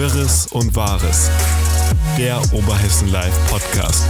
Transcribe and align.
Wirres 0.00 0.46
und 0.46 0.74
Wahres. 0.74 1.30
Der 2.16 2.38
Oberhessen 2.54 3.12
Live 3.12 3.36
Podcast. 3.50 4.02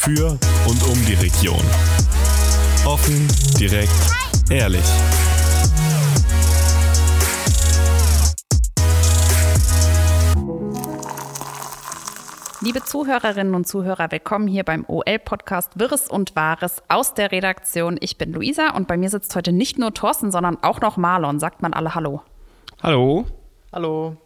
Für 0.00 0.30
und 0.66 0.82
um 0.82 1.06
die 1.06 1.14
Region. 1.14 1.62
Offen, 2.84 3.28
direkt, 3.56 3.92
ehrlich. 4.50 4.82
Liebe 12.60 12.82
Zuhörerinnen 12.82 13.54
und 13.54 13.68
Zuhörer, 13.68 14.10
willkommen 14.10 14.48
hier 14.48 14.64
beim 14.64 14.84
OL-Podcast 14.88 15.78
Wirres 15.78 16.08
und 16.08 16.34
Wahres 16.34 16.82
aus 16.88 17.14
der 17.14 17.30
Redaktion. 17.30 17.96
Ich 18.00 18.18
bin 18.18 18.32
Luisa 18.32 18.70
und 18.74 18.88
bei 18.88 18.96
mir 18.96 19.08
sitzt 19.08 19.36
heute 19.36 19.52
nicht 19.52 19.78
nur 19.78 19.94
Thorsten, 19.94 20.32
sondern 20.32 20.60
auch 20.64 20.80
noch 20.80 20.96
Marlon. 20.96 21.38
Sagt 21.38 21.62
man 21.62 21.74
alle 21.74 21.94
Hallo. 21.94 22.22
Hallo. 22.82 23.26
Hallo. 23.72 24.16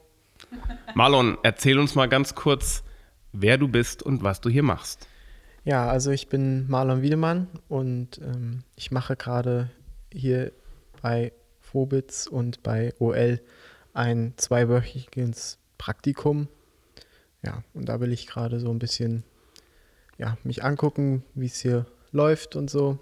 Marlon, 0.95 1.39
erzähl 1.43 1.79
uns 1.79 1.95
mal 1.95 2.09
ganz 2.09 2.35
kurz, 2.35 2.83
wer 3.33 3.59
du 3.59 3.69
bist 3.69 4.03
und 4.03 4.23
was 4.23 4.41
du 4.41 4.49
hier 4.49 4.63
machst. 4.63 5.09
Ja, 5.65 5.89
also 5.89 6.11
ich 6.11 6.29
bin 6.29 6.69
Marlon 6.69 7.03
Wiedemann 7.03 7.49
und 7.69 8.19
ähm, 8.19 8.65
ich 8.77 8.91
mache 8.91 9.17
gerade 9.17 9.71
hier 10.13 10.53
bei 11.01 11.33
Vobitz 11.61 12.27
und 12.27 12.63
bei 12.63 12.93
OL 12.99 13.41
ein 13.95 14.35
zweiwöchiges 14.37 15.59
Praktikum 15.79 16.49
ja, 17.45 17.65
und 17.75 17.89
da 17.89 18.01
will 18.01 18.13
ich 18.13 18.27
gerade 18.27 18.61
so 18.61 18.71
ein 18.71 18.79
bisschen 18.79 19.25
ja, 20.17 20.37
mich 20.45 20.63
angucken, 20.65 21.25
wie 21.35 21.47
es 21.47 21.57
hier 21.57 21.87
läuft 22.13 22.57
und 22.57 22.71
so. 22.71 22.99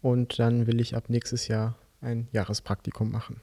Und 0.00 0.38
dann 0.38 0.66
will 0.66 0.80
ich 0.80 0.96
ab 0.96 1.04
nächstes 1.08 1.48
Jahr 1.48 1.76
ein 2.00 2.28
Jahrespraktikum 2.32 3.10
machen. 3.10 3.40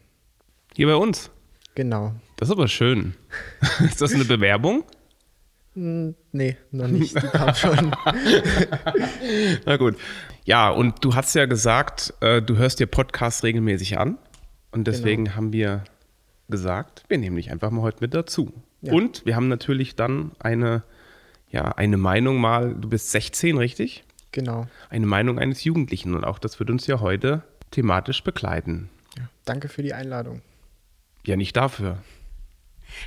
Hier 0.75 0.87
bei 0.87 0.95
uns? 0.95 1.31
Genau. 1.75 2.13
Das 2.37 2.49
ist 2.49 2.53
aber 2.53 2.67
schön. 2.67 3.13
ist 3.79 4.01
das 4.01 4.13
eine 4.13 4.25
Bewerbung? 4.25 4.83
Hm, 5.75 6.15
nee, 6.31 6.57
noch 6.71 6.87
nicht. 6.87 7.15
Na 9.65 9.77
gut. 9.77 9.97
Ja, 10.45 10.69
und 10.69 11.05
du 11.05 11.15
hast 11.15 11.35
ja 11.35 11.45
gesagt, 11.45 12.13
äh, 12.21 12.41
du 12.41 12.57
hörst 12.57 12.79
dir 12.79 12.87
Podcasts 12.87 13.43
regelmäßig 13.43 13.99
an. 13.99 14.17
Und 14.71 14.87
deswegen 14.87 15.25
genau. 15.25 15.35
haben 15.35 15.53
wir 15.53 15.83
gesagt, 16.49 17.03
wir 17.07 17.17
nehmen 17.17 17.35
dich 17.35 17.51
einfach 17.51 17.71
mal 17.71 17.81
heute 17.81 17.99
mit 18.01 18.13
dazu. 18.13 18.51
Ja. 18.81 18.93
Und 18.93 19.25
wir 19.25 19.35
haben 19.35 19.47
natürlich 19.47 19.95
dann 19.95 20.31
eine, 20.39 20.83
ja, 21.51 21.71
eine 21.71 21.97
Meinung 21.97 22.37
mal, 22.37 22.73
du 22.73 22.89
bist 22.89 23.11
16, 23.11 23.57
richtig? 23.57 24.03
Genau. 24.31 24.67
Eine 24.89 25.05
Meinung 25.05 25.39
eines 25.39 25.63
Jugendlichen 25.63 26.13
und 26.13 26.23
auch 26.23 26.39
das 26.39 26.59
wird 26.59 26.69
uns 26.69 26.87
ja 26.87 26.99
heute 26.99 27.43
thematisch 27.71 28.23
begleiten. 28.23 28.89
Ja, 29.17 29.29
danke 29.45 29.69
für 29.69 29.81
die 29.81 29.93
Einladung. 29.93 30.41
Ja, 31.25 31.35
nicht 31.35 31.55
dafür. 31.55 31.97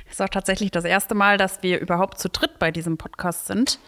Es 0.05 0.13
ist 0.13 0.21
auch 0.21 0.29
tatsächlich 0.29 0.71
das 0.71 0.85
erste 0.85 1.15
Mal, 1.15 1.37
dass 1.37 1.63
wir 1.63 1.79
überhaupt 1.79 2.19
zu 2.19 2.29
dritt 2.29 2.59
bei 2.59 2.71
diesem 2.71 2.97
Podcast 2.97 3.47
sind. 3.47 3.79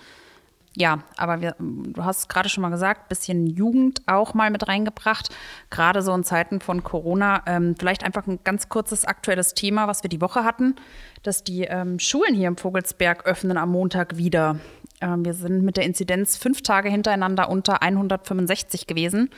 Ja, 0.78 1.04
aber 1.16 1.40
wir, 1.40 1.56
du 1.58 2.04
hast 2.04 2.28
gerade 2.28 2.50
schon 2.50 2.62
mal 2.62 2.70
gesagt, 2.70 3.08
bisschen 3.08 3.48
Jugend 3.48 4.02
auch 4.08 4.34
mal 4.34 4.50
mit 4.50 4.68
reingebracht, 4.68 5.34
gerade 5.70 6.02
so 6.02 6.14
in 6.14 6.26
Zeiten 6.26 6.60
von 6.60 6.84
Corona. 6.84 7.44
Ähm, 7.46 7.76
vielleicht 7.80 8.04
einfach 8.04 8.28
ein 8.28 8.40
ganz 8.44 8.68
kurzes 8.68 9.06
aktuelles 9.06 9.54
Thema, 9.54 9.88
was 9.88 10.04
wir 10.04 10.10
die 10.10 10.20
Woche 10.20 10.44
hatten, 10.44 10.76
dass 11.24 11.46
die 11.46 11.64
ähm, 11.64 11.98
Schulen 11.98 12.36
hier 12.36 12.50
im 12.50 12.58
Vogelsberg 12.58 13.26
öffnen 13.26 13.58
am 13.58 13.70
Montag 13.70 14.18
wieder. 14.18 14.60
Ähm, 15.00 15.24
wir 15.24 15.34
sind 15.34 15.64
mit 15.64 15.78
der 15.78 15.86
Inzidenz 15.86 16.36
fünf 16.36 16.62
Tage 16.62 16.90
hintereinander 16.90 17.50
unter 17.50 17.82
165 17.82 18.86
gewesen, 18.86 19.30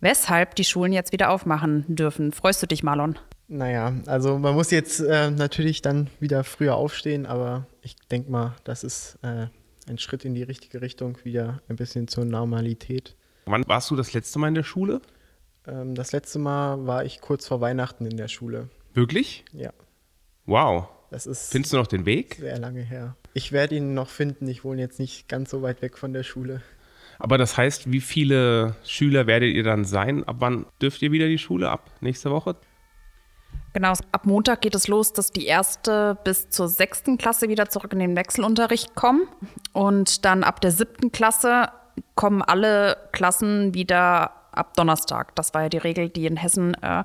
weshalb 0.00 0.54
die 0.54 0.64
Schulen 0.64 0.94
jetzt 0.94 1.12
wieder 1.12 1.30
aufmachen 1.30 1.84
dürfen. 1.88 2.32
Freust 2.32 2.62
du 2.62 2.66
dich, 2.66 2.82
Marlon? 2.82 3.18
Naja, 3.48 3.94
also 4.06 4.38
man 4.38 4.54
muss 4.54 4.70
jetzt 4.70 5.00
äh, 5.00 5.30
natürlich 5.30 5.82
dann 5.82 6.08
wieder 6.18 6.44
früher 6.44 6.76
aufstehen, 6.76 7.26
aber 7.26 7.66
ich 7.82 7.96
denke 8.10 8.30
mal, 8.30 8.56
das 8.64 8.84
ist 8.84 9.18
äh, 9.22 9.46
ein 9.88 9.98
Schritt 9.98 10.24
in 10.24 10.34
die 10.34 10.42
richtige 10.42 10.80
Richtung, 10.80 11.18
wieder 11.24 11.60
ein 11.68 11.76
bisschen 11.76 12.08
zur 12.08 12.24
Normalität. 12.24 13.16
Wann 13.46 13.66
warst 13.66 13.90
du 13.90 13.96
das 13.96 14.14
letzte 14.14 14.38
Mal 14.38 14.48
in 14.48 14.54
der 14.54 14.62
Schule? 14.62 15.02
Ähm, 15.66 15.94
das 15.94 16.12
letzte 16.12 16.38
Mal 16.38 16.86
war 16.86 17.04
ich 17.04 17.20
kurz 17.20 17.46
vor 17.46 17.60
Weihnachten 17.60 18.06
in 18.06 18.16
der 18.16 18.28
Schule. 18.28 18.70
Wirklich? 18.94 19.44
Ja. 19.52 19.72
Wow. 20.46 20.88
Das 21.10 21.26
ist 21.26 21.52
Findest 21.52 21.72
du 21.72 21.76
noch 21.76 21.86
den 21.86 22.06
Weg? 22.06 22.36
Sehr 22.40 22.58
lange 22.58 22.82
her. 22.82 23.16
Ich 23.34 23.52
werde 23.52 23.76
ihn 23.76 23.94
noch 23.94 24.08
finden. 24.08 24.48
Ich 24.48 24.64
wohne 24.64 24.80
jetzt 24.80 24.98
nicht 24.98 25.28
ganz 25.28 25.50
so 25.50 25.62
weit 25.62 25.82
weg 25.82 25.98
von 25.98 26.12
der 26.12 26.22
Schule. 26.22 26.62
Aber 27.18 27.38
das 27.38 27.56
heißt, 27.56 27.92
wie 27.92 28.00
viele 28.00 28.76
Schüler 28.84 29.26
werdet 29.26 29.54
ihr 29.54 29.62
dann 29.62 29.84
sein? 29.84 30.24
Ab 30.24 30.36
wann 30.40 30.66
dürft 30.82 31.02
ihr 31.02 31.12
wieder 31.12 31.28
die 31.28 31.38
Schule 31.38 31.70
ab? 31.70 31.90
Nächste 32.00 32.30
Woche? 32.30 32.56
Genau, 33.74 33.92
ab 34.12 34.24
Montag 34.24 34.60
geht 34.60 34.76
es 34.76 34.86
los, 34.86 35.12
dass 35.12 35.32
die 35.32 35.46
erste 35.46 36.16
bis 36.22 36.48
zur 36.48 36.68
sechsten 36.68 37.18
Klasse 37.18 37.48
wieder 37.48 37.68
zurück 37.68 37.92
in 37.92 37.98
den 37.98 38.16
Wechselunterricht 38.16 38.94
kommen. 38.94 39.22
Und 39.72 40.24
dann 40.24 40.44
ab 40.44 40.60
der 40.60 40.70
siebten 40.70 41.10
Klasse 41.10 41.70
kommen 42.14 42.40
alle 42.40 42.96
Klassen 43.10 43.74
wieder 43.74 44.30
ab 44.52 44.74
Donnerstag. 44.76 45.34
Das 45.34 45.54
war 45.54 45.62
ja 45.62 45.68
die 45.68 45.78
Regel, 45.78 46.08
die 46.08 46.26
in 46.26 46.36
Hessen 46.36 46.74
äh, 46.82 47.02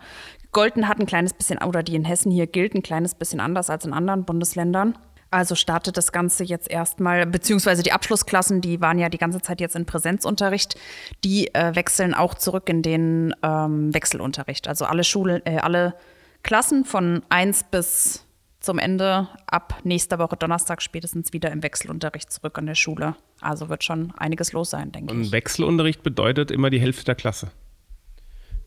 golden 0.51 0.87
hat, 0.87 0.99
ein 0.99 1.07
kleines 1.07 1.33
bisschen, 1.33 1.57
oder 1.57 1.81
die 1.81 1.95
in 1.95 2.05
Hessen 2.05 2.31
hier 2.31 2.45
gilt, 2.45 2.75
ein 2.75 2.83
kleines 2.83 3.15
bisschen 3.15 3.39
anders 3.39 3.71
als 3.71 3.85
in 3.85 3.93
anderen 3.93 4.23
Bundesländern. 4.23 4.95
Also 5.31 5.55
startet 5.55 5.97
das 5.97 6.11
Ganze 6.11 6.43
jetzt 6.43 6.69
erstmal, 6.69 7.25
beziehungsweise 7.25 7.81
die 7.81 7.93
Abschlussklassen, 7.93 8.61
die 8.61 8.79
waren 8.79 8.99
ja 8.99 9.09
die 9.09 9.17
ganze 9.17 9.41
Zeit 9.41 9.59
jetzt 9.59 9.75
in 9.75 9.87
Präsenzunterricht, 9.87 10.75
die 11.23 11.53
äh, 11.55 11.75
wechseln 11.75 12.13
auch 12.13 12.35
zurück 12.35 12.69
in 12.69 12.83
den 12.83 13.33
ähm, 13.41 13.91
Wechselunterricht. 13.91 14.67
Also 14.67 14.85
alle 14.85 15.03
Schulen, 15.03 15.41
äh, 15.45 15.57
alle 15.57 15.95
Klassen 16.43 16.85
von 16.85 17.21
1 17.29 17.65
bis 17.71 18.25
zum 18.59 18.77
Ende 18.77 19.27
ab 19.47 19.79
nächster 19.83 20.19
Woche 20.19 20.35
Donnerstag 20.35 20.81
spätestens 20.81 21.31
wieder 21.31 21.51
im 21.51 21.63
Wechselunterricht 21.63 22.31
zurück 22.31 22.57
an 22.57 22.65
der 22.65 22.75
Schule. 22.75 23.15
Also 23.39 23.69
wird 23.69 23.83
schon 23.83 24.11
einiges 24.17 24.51
los 24.51 24.69
sein, 24.69 24.91
denke 24.91 25.13
ich. 25.13 25.19
Und 25.19 25.31
Wechselunterricht 25.31 26.03
bedeutet 26.03 26.51
immer 26.51 26.69
die 26.69 26.79
Hälfte 26.79 27.05
der 27.05 27.15
Klasse. 27.15 27.51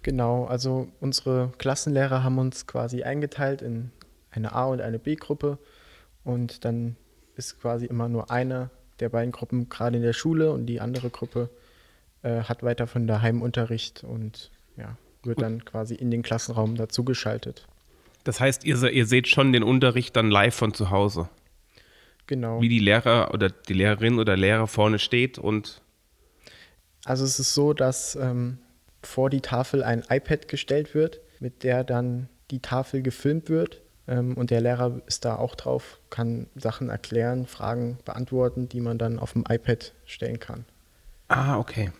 Genau, 0.02 0.46
also 0.46 0.88
unsere 1.00 1.52
Klassenlehrer 1.58 2.24
haben 2.24 2.38
uns 2.38 2.66
quasi 2.66 3.02
eingeteilt 3.02 3.62
in 3.62 3.92
eine 4.30 4.52
A- 4.52 4.64
und 4.64 4.80
eine 4.80 4.98
B-Gruppe 4.98 5.58
und 6.24 6.64
dann 6.64 6.96
ist 7.36 7.60
quasi 7.60 7.86
immer 7.86 8.08
nur 8.08 8.30
eine 8.30 8.70
der 8.98 9.10
beiden 9.10 9.32
Gruppen 9.32 9.68
gerade 9.68 9.96
in 9.96 10.02
der 10.02 10.12
Schule 10.12 10.52
und 10.52 10.66
die 10.66 10.80
andere 10.80 11.10
Gruppe 11.10 11.50
äh, 12.22 12.42
hat 12.42 12.62
weiter 12.62 12.86
von 12.86 13.06
daheim 13.06 13.42
Unterricht 13.42 14.04
und 14.04 14.50
ja, 14.76 14.96
wird 15.24 15.42
dann 15.42 15.64
quasi 15.64 15.94
in 15.94 16.10
den 16.10 16.22
Klassenraum 16.22 16.76
dazugeschaltet. 16.76 17.66
Das 18.24 18.40
heißt, 18.40 18.64
ihr, 18.64 18.82
ihr 18.90 19.06
seht 19.06 19.28
schon 19.28 19.52
den 19.52 19.62
Unterricht 19.62 20.16
dann 20.16 20.30
live 20.30 20.54
von 20.54 20.74
zu 20.74 20.90
Hause. 20.90 21.28
Genau. 22.26 22.60
Wie 22.60 22.68
die 22.68 22.78
Lehrer 22.78 23.34
oder 23.34 23.50
die 23.50 23.74
Lehrerin 23.74 24.18
oder 24.18 24.36
Lehrer 24.36 24.66
vorne 24.66 24.98
steht 24.98 25.38
und. 25.38 25.82
Also 27.04 27.24
es 27.24 27.40
ist 27.40 27.54
so, 27.54 27.72
dass 27.72 28.14
ähm, 28.14 28.58
vor 29.02 29.28
die 29.28 29.40
Tafel 29.40 29.82
ein 29.82 30.04
iPad 30.08 30.46
gestellt 30.46 30.94
wird, 30.94 31.20
mit 31.40 31.64
der 31.64 31.82
dann 31.82 32.28
die 32.50 32.60
Tafel 32.60 33.02
gefilmt 33.02 33.48
wird. 33.48 33.82
Ähm, 34.06 34.34
und 34.36 34.50
der 34.50 34.60
Lehrer 34.60 35.00
ist 35.06 35.24
da 35.24 35.36
auch 35.36 35.56
drauf, 35.56 35.98
kann 36.10 36.46
Sachen 36.54 36.90
erklären, 36.90 37.46
Fragen 37.46 37.98
beantworten, 38.04 38.68
die 38.68 38.80
man 38.80 38.98
dann 38.98 39.18
auf 39.18 39.32
dem 39.32 39.44
iPad 39.48 39.92
stellen 40.06 40.38
kann. 40.38 40.64
Ah, 41.28 41.58
okay. 41.58 41.90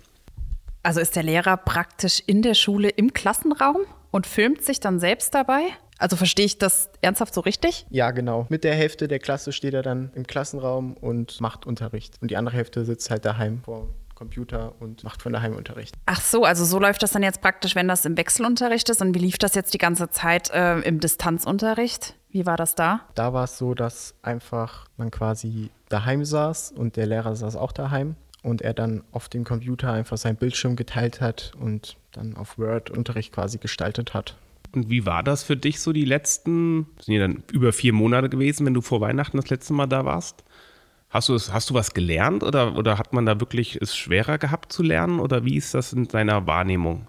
Also 0.82 1.00
ist 1.00 1.14
der 1.14 1.22
Lehrer 1.22 1.56
praktisch 1.56 2.22
in 2.26 2.42
der 2.42 2.54
Schule 2.54 2.88
im 2.88 3.12
Klassenraum 3.12 3.82
und 4.10 4.26
filmt 4.26 4.62
sich 4.62 4.80
dann 4.80 4.98
selbst 4.98 5.34
dabei? 5.34 5.60
Also 5.98 6.16
verstehe 6.16 6.46
ich 6.46 6.58
das 6.58 6.90
ernsthaft 7.00 7.32
so 7.32 7.40
richtig? 7.42 7.86
Ja, 7.90 8.10
genau. 8.10 8.46
Mit 8.48 8.64
der 8.64 8.74
Hälfte 8.74 9.06
der 9.06 9.20
Klasse 9.20 9.52
steht 9.52 9.74
er 9.74 9.82
dann 9.82 10.10
im 10.14 10.26
Klassenraum 10.26 10.94
und 10.94 11.40
macht 11.40 11.64
Unterricht. 11.64 12.16
Und 12.20 12.32
die 12.32 12.36
andere 12.36 12.56
Hälfte 12.56 12.84
sitzt 12.84 13.10
halt 13.10 13.24
daheim 13.24 13.62
vor 13.64 13.88
Computer 14.16 14.74
und 14.80 15.04
macht 15.04 15.22
von 15.22 15.32
daheim 15.32 15.54
Unterricht. 15.54 15.94
Ach 16.06 16.20
so, 16.20 16.44
also 16.44 16.64
so 16.64 16.80
läuft 16.80 17.02
das 17.04 17.12
dann 17.12 17.22
jetzt 17.22 17.40
praktisch, 17.40 17.76
wenn 17.76 17.86
das 17.86 18.04
im 18.04 18.16
Wechselunterricht 18.16 18.88
ist. 18.88 19.00
Und 19.00 19.14
wie 19.14 19.20
lief 19.20 19.38
das 19.38 19.54
jetzt 19.54 19.74
die 19.74 19.78
ganze 19.78 20.10
Zeit 20.10 20.50
äh, 20.50 20.80
im 20.80 20.98
Distanzunterricht? 20.98 22.14
Wie 22.30 22.46
war 22.46 22.56
das 22.56 22.74
da? 22.74 23.02
Da 23.14 23.32
war 23.32 23.44
es 23.44 23.58
so, 23.58 23.74
dass 23.74 24.14
einfach 24.22 24.86
man 24.96 25.12
quasi 25.12 25.70
daheim 25.88 26.24
saß 26.24 26.72
und 26.72 26.96
der 26.96 27.06
Lehrer 27.06 27.36
saß 27.36 27.54
auch 27.54 27.72
daheim 27.72 28.16
und 28.42 28.62
er 28.62 28.74
dann 28.74 29.02
auf 29.12 29.28
dem 29.28 29.44
Computer 29.44 29.92
einfach 29.92 30.16
seinen 30.16 30.36
Bildschirm 30.36 30.76
geteilt 30.76 31.20
hat 31.20 31.52
und 31.58 31.96
dann 32.12 32.36
auf 32.36 32.58
Word 32.58 32.90
Unterricht 32.90 33.32
quasi 33.32 33.58
gestaltet 33.58 34.14
hat. 34.14 34.36
Und 34.72 34.88
wie 34.88 35.04
war 35.06 35.22
das 35.22 35.42
für 35.42 35.56
dich 35.56 35.80
so 35.80 35.92
die 35.92 36.04
letzten, 36.04 36.86
sind 37.00 37.14
ja 37.14 37.20
dann 37.20 37.44
über 37.52 37.72
vier 37.72 37.92
Monate 37.92 38.28
gewesen, 38.28 38.66
wenn 38.66 38.74
du 38.74 38.80
vor 38.80 39.00
Weihnachten 39.00 39.36
das 39.36 39.50
letzte 39.50 39.74
Mal 39.74 39.86
da 39.86 40.04
warst? 40.04 40.44
Hast 41.10 41.28
du, 41.28 41.34
hast 41.34 41.68
du 41.68 41.74
was 41.74 41.92
gelernt 41.92 42.42
oder, 42.42 42.76
oder 42.76 42.96
hat 42.96 43.12
man 43.12 43.26
da 43.26 43.38
wirklich 43.38 43.76
es 43.80 43.94
schwerer 43.94 44.38
gehabt 44.38 44.72
zu 44.72 44.82
lernen 44.82 45.20
oder 45.20 45.44
wie 45.44 45.56
ist 45.56 45.74
das 45.74 45.92
in 45.92 46.08
deiner 46.08 46.46
Wahrnehmung? 46.46 47.06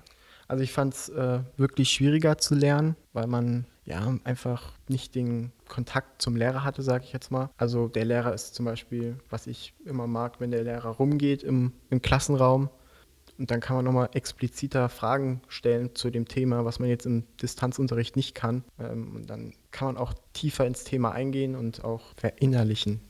Also 0.50 0.62
ich 0.62 0.74
fand 0.74 0.94
es 0.94 1.08
äh, 1.10 1.40
wirklich 1.56 1.90
schwieriger 1.90 2.38
zu 2.38 2.54
lernen, 2.54 2.98
weil 3.14 3.28
man 3.28 3.66
ja 3.86 4.18
einfach 4.24 4.74
nicht 4.88 5.16
den 5.16 5.52
Kontakt 5.68 6.22
zum 6.22 6.36
Lehrer 6.36 6.64
hatte, 6.64 6.82
sage 6.82 7.04
ich 7.04 7.14
jetzt 7.14 7.32
mal. 7.32 7.50
Also 7.58 7.88
der 7.88 8.06
Lehrer 8.06 8.34
ist 8.34 8.56
zum 8.56 8.66
Beispiel, 8.66 9.18
was 9.30 9.48
ich 9.48 9.74
immer 9.86 10.08
mag, 10.08 10.40
wenn 10.40 10.52
der 10.52 10.64
Lehrer 10.64 10.90
rumgeht 10.90 11.44
im, 11.44 11.74
im 11.90 12.02
Klassenraum 12.02 12.70
Und 13.38 13.52
dann 13.52 13.60
kann 13.60 13.76
man 13.76 13.86
nochmal 13.86 14.10
expliziter 14.14 14.90
Fragen 14.90 15.42
stellen 15.48 15.96
zu 15.96 16.12
dem 16.12 16.28
Thema, 16.28 16.66
was 16.66 16.80
man 16.80 16.90
jetzt 16.90 17.06
im 17.06 17.24
Distanzunterricht 17.42 18.16
nicht 18.16 18.36
kann. 18.36 18.64
Ähm, 18.80 19.16
und 19.16 19.30
dann 19.30 19.54
kann 19.72 19.88
man 19.88 19.98
auch 19.98 20.14
tiefer 20.34 20.66
ins 20.66 20.84
Thema 20.84 21.12
eingehen 21.12 21.56
und 21.56 21.84
auch 21.84 22.14
verinnerlichen. 22.18 23.02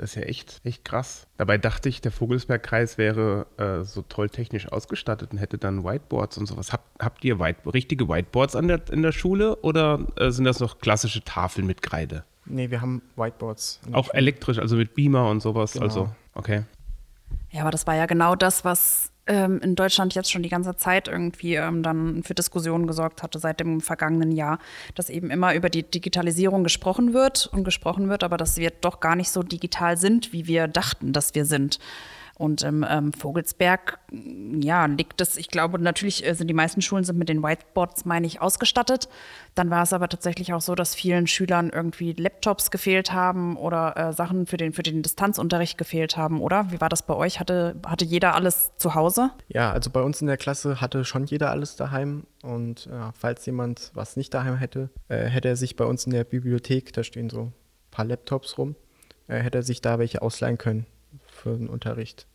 Das 0.00 0.12
ist 0.12 0.16
ja 0.16 0.22
echt, 0.22 0.62
echt 0.64 0.82
krass. 0.82 1.26
Dabei 1.36 1.58
dachte 1.58 1.90
ich, 1.90 2.00
der 2.00 2.10
Vogelsbergkreis 2.10 2.96
wäre 2.96 3.46
äh, 3.58 3.84
so 3.84 4.00
toll 4.00 4.30
technisch 4.30 4.66
ausgestattet 4.72 5.32
und 5.32 5.36
hätte 5.36 5.58
dann 5.58 5.84
Whiteboards 5.84 6.38
und 6.38 6.46
sowas. 6.46 6.72
Hab, 6.72 6.84
habt 6.98 7.22
ihr 7.22 7.38
White, 7.38 7.70
richtige 7.74 8.08
Whiteboards 8.08 8.56
an 8.56 8.68
der, 8.68 8.80
in 8.90 9.02
der 9.02 9.12
Schule 9.12 9.56
oder 9.56 10.06
äh, 10.16 10.30
sind 10.30 10.46
das 10.46 10.58
noch 10.58 10.78
klassische 10.78 11.22
Tafeln 11.22 11.66
mit 11.66 11.82
Kreide? 11.82 12.24
Nee, 12.46 12.70
wir 12.70 12.80
haben 12.80 13.02
Whiteboards. 13.16 13.80
Auch 13.92 14.08
elektrisch, 14.14 14.58
also 14.58 14.74
mit 14.76 14.94
Beamer 14.94 15.28
und 15.28 15.42
sowas. 15.42 15.74
Genau. 15.74 15.84
Also, 15.84 16.10
okay. 16.32 16.64
Ja, 17.50 17.60
aber 17.60 17.70
das 17.70 17.86
war 17.86 17.94
ja 17.94 18.06
genau 18.06 18.34
das, 18.36 18.64
was 18.64 19.09
ähm, 19.30 19.60
in 19.62 19.76
Deutschland 19.76 20.14
jetzt 20.14 20.30
schon 20.30 20.42
die 20.42 20.48
ganze 20.48 20.76
Zeit 20.76 21.06
irgendwie 21.06 21.54
ähm, 21.54 21.84
dann 21.84 22.24
für 22.24 22.34
Diskussionen 22.34 22.88
gesorgt 22.88 23.22
hatte 23.22 23.38
seit 23.38 23.60
dem 23.60 23.80
vergangenen 23.80 24.32
Jahr, 24.32 24.58
dass 24.96 25.08
eben 25.08 25.30
immer 25.30 25.54
über 25.54 25.70
die 25.70 25.84
Digitalisierung 25.84 26.64
gesprochen 26.64 27.14
wird 27.14 27.48
und 27.52 27.62
gesprochen 27.62 28.08
wird, 28.08 28.24
aber 28.24 28.36
dass 28.36 28.56
wir 28.56 28.70
doch 28.70 28.98
gar 28.98 29.14
nicht 29.14 29.30
so 29.30 29.44
digital 29.44 29.96
sind, 29.96 30.32
wie 30.32 30.48
wir 30.48 30.66
dachten, 30.66 31.12
dass 31.12 31.34
wir 31.36 31.44
sind. 31.44 31.78
Und 32.40 32.62
im 32.62 32.86
ähm, 32.88 33.12
Vogelsberg, 33.12 33.98
ja, 34.10 34.86
liegt 34.86 35.20
es, 35.20 35.36
ich 35.36 35.48
glaube, 35.48 35.78
natürlich 35.78 36.26
äh, 36.26 36.34
sind 36.34 36.48
die 36.48 36.54
meisten 36.54 36.80
Schulen 36.80 37.04
sind 37.04 37.18
mit 37.18 37.28
den 37.28 37.42
Whiteboards, 37.42 38.06
meine 38.06 38.26
ich, 38.26 38.40
ausgestattet. 38.40 39.10
Dann 39.54 39.68
war 39.68 39.82
es 39.82 39.92
aber 39.92 40.08
tatsächlich 40.08 40.54
auch 40.54 40.62
so, 40.62 40.74
dass 40.74 40.94
vielen 40.94 41.26
Schülern 41.26 41.68
irgendwie 41.68 42.14
Laptops 42.14 42.70
gefehlt 42.70 43.12
haben 43.12 43.58
oder 43.58 43.94
äh, 43.94 44.12
Sachen 44.14 44.46
für 44.46 44.56
den, 44.56 44.72
für 44.72 44.82
den 44.82 45.02
Distanzunterricht 45.02 45.76
gefehlt 45.76 46.16
haben, 46.16 46.40
oder? 46.40 46.72
Wie 46.72 46.80
war 46.80 46.88
das 46.88 47.02
bei 47.02 47.12
euch? 47.12 47.40
Hatte, 47.40 47.76
hatte 47.84 48.06
jeder 48.06 48.34
alles 48.34 48.72
zu 48.78 48.94
Hause? 48.94 49.32
Ja, 49.48 49.70
also 49.70 49.90
bei 49.90 50.00
uns 50.00 50.22
in 50.22 50.26
der 50.26 50.38
Klasse 50.38 50.80
hatte 50.80 51.04
schon 51.04 51.26
jeder 51.26 51.50
alles 51.50 51.76
daheim. 51.76 52.24
Und 52.40 52.86
ja, 52.86 53.12
falls 53.18 53.44
jemand 53.44 53.90
was 53.92 54.16
nicht 54.16 54.32
daheim 54.32 54.56
hätte, 54.56 54.88
äh, 55.08 55.26
hätte 55.26 55.48
er 55.48 55.56
sich 55.56 55.76
bei 55.76 55.84
uns 55.84 56.06
in 56.06 56.12
der 56.12 56.24
Bibliothek, 56.24 56.94
da 56.94 57.04
stehen 57.04 57.28
so 57.28 57.40
ein 57.42 57.52
paar 57.90 58.06
Laptops 58.06 58.56
rum, 58.56 58.76
äh, 59.28 59.40
hätte 59.40 59.58
er 59.58 59.62
sich 59.62 59.82
da 59.82 59.98
welche 59.98 60.22
ausleihen 60.22 60.56
können 60.56 60.86
für 61.26 61.54
den 61.54 61.68
Unterricht. 61.68 62.26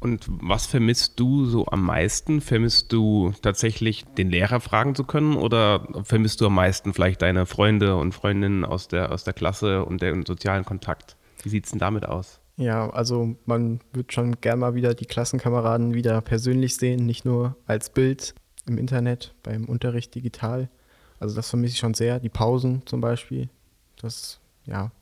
Und 0.00 0.26
was 0.28 0.66
vermisst 0.66 1.20
du 1.20 1.44
so 1.44 1.66
am 1.66 1.84
meisten? 1.84 2.40
Vermisst 2.40 2.90
du 2.90 3.32
tatsächlich 3.42 4.04
den 4.16 4.30
Lehrer 4.30 4.60
fragen 4.60 4.94
zu 4.94 5.04
können 5.04 5.36
oder 5.36 5.86
vermisst 6.04 6.40
du 6.40 6.46
am 6.46 6.54
meisten 6.54 6.94
vielleicht 6.94 7.20
deine 7.20 7.44
Freunde 7.44 7.96
und 7.96 8.14
Freundinnen 8.14 8.64
aus 8.64 8.88
der, 8.88 9.12
aus 9.12 9.24
der 9.24 9.34
Klasse 9.34 9.84
und 9.84 10.00
den 10.00 10.24
sozialen 10.24 10.64
Kontakt? 10.64 11.16
Wie 11.42 11.50
sieht 11.50 11.66
es 11.66 11.70
denn 11.70 11.78
damit 11.78 12.06
aus? 12.06 12.40
Ja, 12.56 12.88
also 12.90 13.36
man 13.44 13.80
wird 13.92 14.12
schon 14.12 14.40
gern 14.40 14.58
mal 14.58 14.74
wieder 14.74 14.94
die 14.94 15.06
Klassenkameraden 15.06 15.94
wieder 15.94 16.20
persönlich 16.22 16.76
sehen, 16.76 17.04
nicht 17.04 17.26
nur 17.26 17.56
als 17.66 17.90
Bild 17.90 18.34
im 18.66 18.78
Internet, 18.78 19.34
beim 19.42 19.66
Unterricht 19.66 20.14
digital. 20.14 20.70
Also 21.18 21.36
das 21.36 21.50
vermisse 21.50 21.74
ich 21.74 21.78
schon 21.78 21.94
sehr. 21.94 22.20
Die 22.20 22.28
Pausen 22.30 22.82
zum 22.86 23.02
Beispiel, 23.02 23.50
das, 24.00 24.40
ja, 24.64 24.92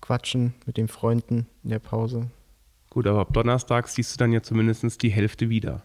Quatschen 0.00 0.54
mit 0.64 0.78
den 0.78 0.88
Freunden 0.88 1.46
in 1.62 1.70
der 1.70 1.78
Pause. 1.78 2.30
Gut, 2.90 3.06
aber 3.06 3.20
ab 3.20 3.32
Donnerstag 3.32 3.88
siehst 3.88 4.14
du 4.14 4.18
dann 4.18 4.32
ja 4.32 4.42
zumindest 4.42 5.02
die 5.02 5.10
Hälfte 5.10 5.48
wieder. 5.48 5.82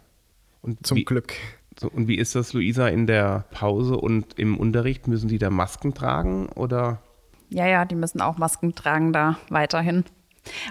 Und 0.62 0.86
Zum 0.86 0.98
wie, 0.98 1.06
Glück. 1.06 1.34
So, 1.80 1.90
und 1.90 2.08
wie 2.08 2.16
ist 2.16 2.36
das, 2.36 2.54
Luisa, 2.54 2.88
in 2.88 3.06
der 3.06 3.46
Pause 3.52 3.98
und 3.98 4.40
im 4.40 4.58
Unterricht? 4.58 5.08
Müssen 5.08 5.28
die 5.28 5.38
da 5.38 5.50
Masken 5.50 5.94
tragen 5.94 6.48
oder? 6.48 7.00
Ja, 7.50 7.68
ja, 7.68 7.86
die 7.86 7.96
müssen 7.96 8.22
auch 8.22 8.38
Masken 8.38 8.74
tragen 8.74 9.14
da 9.14 9.38
weiterhin. 9.50 10.04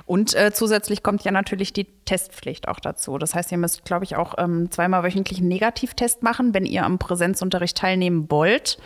Und 0.07 0.35
äh, 0.35 0.53
zusätzlich 0.53 1.03
kommt 1.03 1.25
ja 1.25 1.31
natürlich 1.31 1.73
die 1.73 1.87
Testpflicht 2.05 2.69
auch 2.69 2.81
dazu. 2.81 3.19
Das 3.19 3.35
heißt, 3.35 3.53
ihr 3.53 3.59
müsst, 3.59 3.85
glaube 3.85 4.05
ich, 4.05 4.17
auch 4.17 4.35
ähm, 4.39 4.71
zweimal 4.71 5.03
wöchentlich 5.03 5.39
einen 5.39 5.49
Negativtest 5.49 6.23
machen, 6.23 6.55
wenn 6.55 6.67
ihr 6.67 6.85
am 6.85 6.99
Präsenzunterricht 6.99 7.77
teilnehmen 7.77 8.31
wollt. 8.31 8.79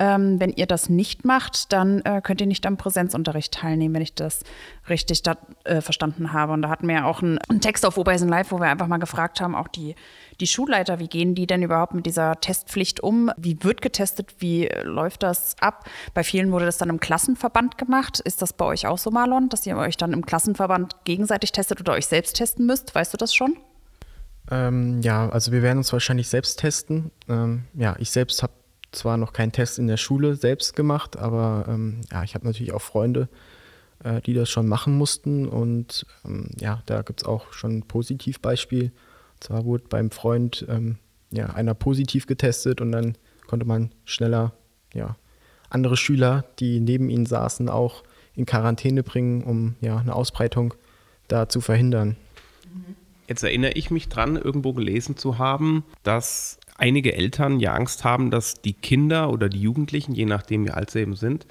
Ähm, 0.00 0.38
wenn 0.38 0.50
ihr 0.50 0.66
das 0.66 0.88
nicht 0.88 1.24
macht, 1.24 1.72
dann 1.72 2.00
äh, 2.02 2.20
könnt 2.22 2.40
ihr 2.40 2.46
nicht 2.46 2.66
am 2.66 2.76
Präsenzunterricht 2.76 3.52
teilnehmen, 3.52 3.94
wenn 3.94 4.02
ich 4.02 4.14
das 4.14 4.44
richtig 4.88 5.22
da, 5.22 5.36
äh, 5.64 5.80
verstanden 5.80 6.32
habe. 6.32 6.52
Und 6.52 6.62
da 6.62 6.68
hatten 6.68 6.86
wir 6.86 6.94
ja 6.94 7.04
auch 7.04 7.20
einen, 7.20 7.38
einen 7.48 7.60
Text 7.60 7.84
auf 7.84 7.98
Oberheisen 7.98 8.28
Live, 8.28 8.52
wo 8.52 8.60
wir 8.60 8.66
einfach 8.66 8.86
mal 8.86 8.98
gefragt 8.98 9.40
haben, 9.40 9.56
auch 9.56 9.68
die, 9.68 9.96
die 10.40 10.46
Schulleiter, 10.46 11.00
wie 11.00 11.08
gehen 11.08 11.34
die 11.34 11.48
denn 11.48 11.62
überhaupt 11.62 11.94
mit 11.94 12.06
dieser 12.06 12.40
Testpflicht 12.40 13.00
um? 13.00 13.32
Wie 13.36 13.62
wird 13.64 13.82
getestet? 13.82 14.36
Wie 14.38 14.68
äh, 14.68 14.82
läuft 14.82 15.24
das 15.24 15.56
ab? 15.60 15.88
Bei 16.14 16.22
vielen 16.22 16.52
wurde 16.52 16.66
das 16.66 16.78
dann 16.78 16.90
im 16.90 17.00
Klassenverband 17.00 17.76
gemacht. 17.76 18.20
Ist 18.20 18.40
das 18.40 18.52
bei 18.52 18.64
euch 18.64 18.86
auch 18.86 18.98
so, 18.98 19.10
Marlon, 19.10 19.48
dass 19.48 19.66
ihr 19.66 19.76
euch 19.76 19.96
dann 19.96 20.12
im 20.12 20.24
Klassenverband 20.24 20.96
gegenseitig 21.04 21.52
testet 21.52 21.80
oder 21.80 21.94
euch 21.94 22.06
selbst 22.06 22.36
testen 22.36 22.66
müsst? 22.66 22.94
Weißt 22.94 23.12
du 23.12 23.16
das 23.16 23.34
schon? 23.34 23.56
Ähm, 24.50 25.02
ja, 25.02 25.28
also 25.28 25.52
wir 25.52 25.62
werden 25.62 25.78
uns 25.78 25.92
wahrscheinlich 25.92 26.28
selbst 26.28 26.60
testen. 26.60 27.10
Ähm, 27.28 27.64
ja, 27.74 27.96
ich 27.98 28.10
selbst 28.10 28.42
habe 28.42 28.52
zwar 28.92 29.16
noch 29.16 29.32
keinen 29.32 29.52
Test 29.52 29.78
in 29.78 29.86
der 29.86 29.96
Schule 29.96 30.36
selbst 30.36 30.74
gemacht, 30.74 31.16
aber 31.16 31.66
ähm, 31.68 32.00
ja, 32.10 32.22
ich 32.24 32.34
habe 32.34 32.46
natürlich 32.46 32.72
auch 32.72 32.82
Freunde, 32.82 33.28
äh, 34.02 34.20
die 34.22 34.34
das 34.34 34.48
schon 34.48 34.66
machen 34.66 34.96
mussten. 34.96 35.48
Und 35.48 36.06
ähm, 36.24 36.50
ja, 36.58 36.82
da 36.86 37.02
gibt 37.02 37.22
es 37.22 37.26
auch 37.26 37.52
schon 37.52 37.78
ein 37.78 37.82
Positivbeispiel. 37.82 38.84
Und 38.84 39.44
zwar 39.44 39.64
wurde 39.64 39.84
beim 39.88 40.10
Freund 40.10 40.66
ähm, 40.68 40.98
ja, 41.30 41.46
einer 41.46 41.74
positiv 41.74 42.26
getestet 42.26 42.80
und 42.80 42.92
dann 42.92 43.16
konnte 43.46 43.66
man 43.66 43.92
schneller 44.04 44.52
ja, 44.94 45.16
andere 45.70 45.96
Schüler, 45.96 46.44
die 46.58 46.80
neben 46.80 47.10
ihnen 47.10 47.26
saßen, 47.26 47.68
auch 47.68 48.02
in 48.34 48.46
Quarantäne 48.46 49.02
bringen, 49.02 49.42
um 49.42 49.76
ja, 49.80 49.98
eine 49.98 50.14
Ausbreitung 50.14 50.74
da 51.26 51.48
zu 51.48 51.60
verhindern. 51.60 52.16
Jetzt 53.26 53.42
erinnere 53.42 53.72
ich 53.72 53.90
mich 53.90 54.08
dran, 54.08 54.36
irgendwo 54.36 54.72
gelesen 54.72 55.16
zu 55.16 55.36
haben, 55.36 55.84
dass 56.02 56.57
einige 56.78 57.14
Eltern 57.14 57.60
ja 57.60 57.74
Angst 57.74 58.04
haben, 58.04 58.30
dass 58.30 58.62
die 58.62 58.72
Kinder 58.72 59.30
oder 59.30 59.48
die 59.48 59.60
Jugendlichen, 59.60 60.14
je 60.14 60.24
nachdem 60.24 60.64
wie 60.64 60.70
alt 60.70 60.90
sie 60.90 61.00
eben 61.00 61.16
sind, 61.16 61.46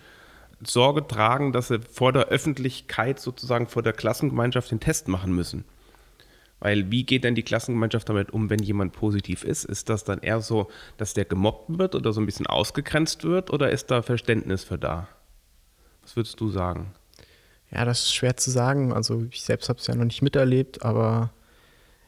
Sorge 0.66 1.06
tragen, 1.06 1.54
dass 1.54 1.68
sie 1.68 1.80
vor 1.80 2.14
der 2.14 2.28
Öffentlichkeit 2.28 3.20
sozusagen 3.20 3.68
vor 3.68 3.84
der 3.84 3.94
Klassengemeinschaft 3.94 4.72
den 4.72 4.80
Test 4.80 5.08
machen 5.08 5.36
müssen. 5.36 5.66
Weil 6.60 6.90
wie 6.90 7.04
geht 7.04 7.24
denn 7.24 7.36
die 7.36 7.44
Klassengemeinschaft 7.44 8.10
damit 8.10 8.32
um, 8.32 8.50
wenn 8.50 8.64
jemand 8.64 8.94
positiv 8.94 9.44
ist? 9.44 9.66
Ist 9.66 9.90
das 9.90 10.04
dann 10.04 10.20
eher 10.20 10.42
so, 10.42 10.72
dass 10.98 11.14
der 11.14 11.26
gemobbt 11.26 11.78
wird 11.78 11.94
oder 11.94 12.12
so 12.14 12.20
ein 12.20 12.26
bisschen 12.26 12.48
ausgegrenzt 12.48 13.24
wird 13.24 13.52
oder 13.52 13.70
ist 13.70 13.92
da 13.92 14.02
Verständnis 14.02 14.64
für 14.64 14.80
da? 14.80 15.08
Was 16.02 16.16
würdest 16.16 16.40
du 16.40 16.50
sagen? 16.50 16.94
Ja, 17.70 17.86
das 17.86 18.00
ist 18.04 18.16
schwer 18.16 18.38
zu 18.38 18.50
sagen. 18.50 18.94
Also 18.94 19.28
ich 19.30 19.44
selbst 19.44 19.70
habe 19.70 19.78
es 19.78 19.86
ja 19.86 19.94
noch 19.94 20.06
nicht 20.06 20.24
miterlebt, 20.24 20.84
aber 20.84 21.32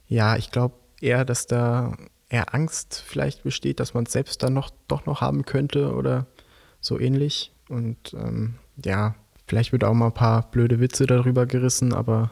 ja, 0.07 0.35
ich 0.37 0.49
glaube 0.49 0.73
eher, 0.99 1.25
dass 1.25 1.45
da 1.45 1.95
eher 2.29 2.53
Angst 2.53 3.03
vielleicht 3.05 3.43
besteht, 3.43 3.79
dass 3.79 3.93
man 3.93 4.05
es 4.05 4.11
selbst 4.11 4.43
dann 4.43 4.53
noch 4.53 4.69
doch 4.87 5.05
noch 5.05 5.21
haben 5.21 5.45
könnte 5.45 5.93
oder 5.93 6.27
so 6.79 6.99
ähnlich. 6.99 7.51
Und 7.67 8.13
ähm, 8.13 8.55
ja, 8.83 9.15
vielleicht 9.47 9.71
wird 9.71 9.83
auch 9.83 9.93
mal 9.93 10.07
ein 10.07 10.13
paar 10.13 10.49
blöde 10.51 10.79
Witze 10.79 11.05
darüber 11.05 11.45
gerissen, 11.45 11.93
aber 11.93 12.31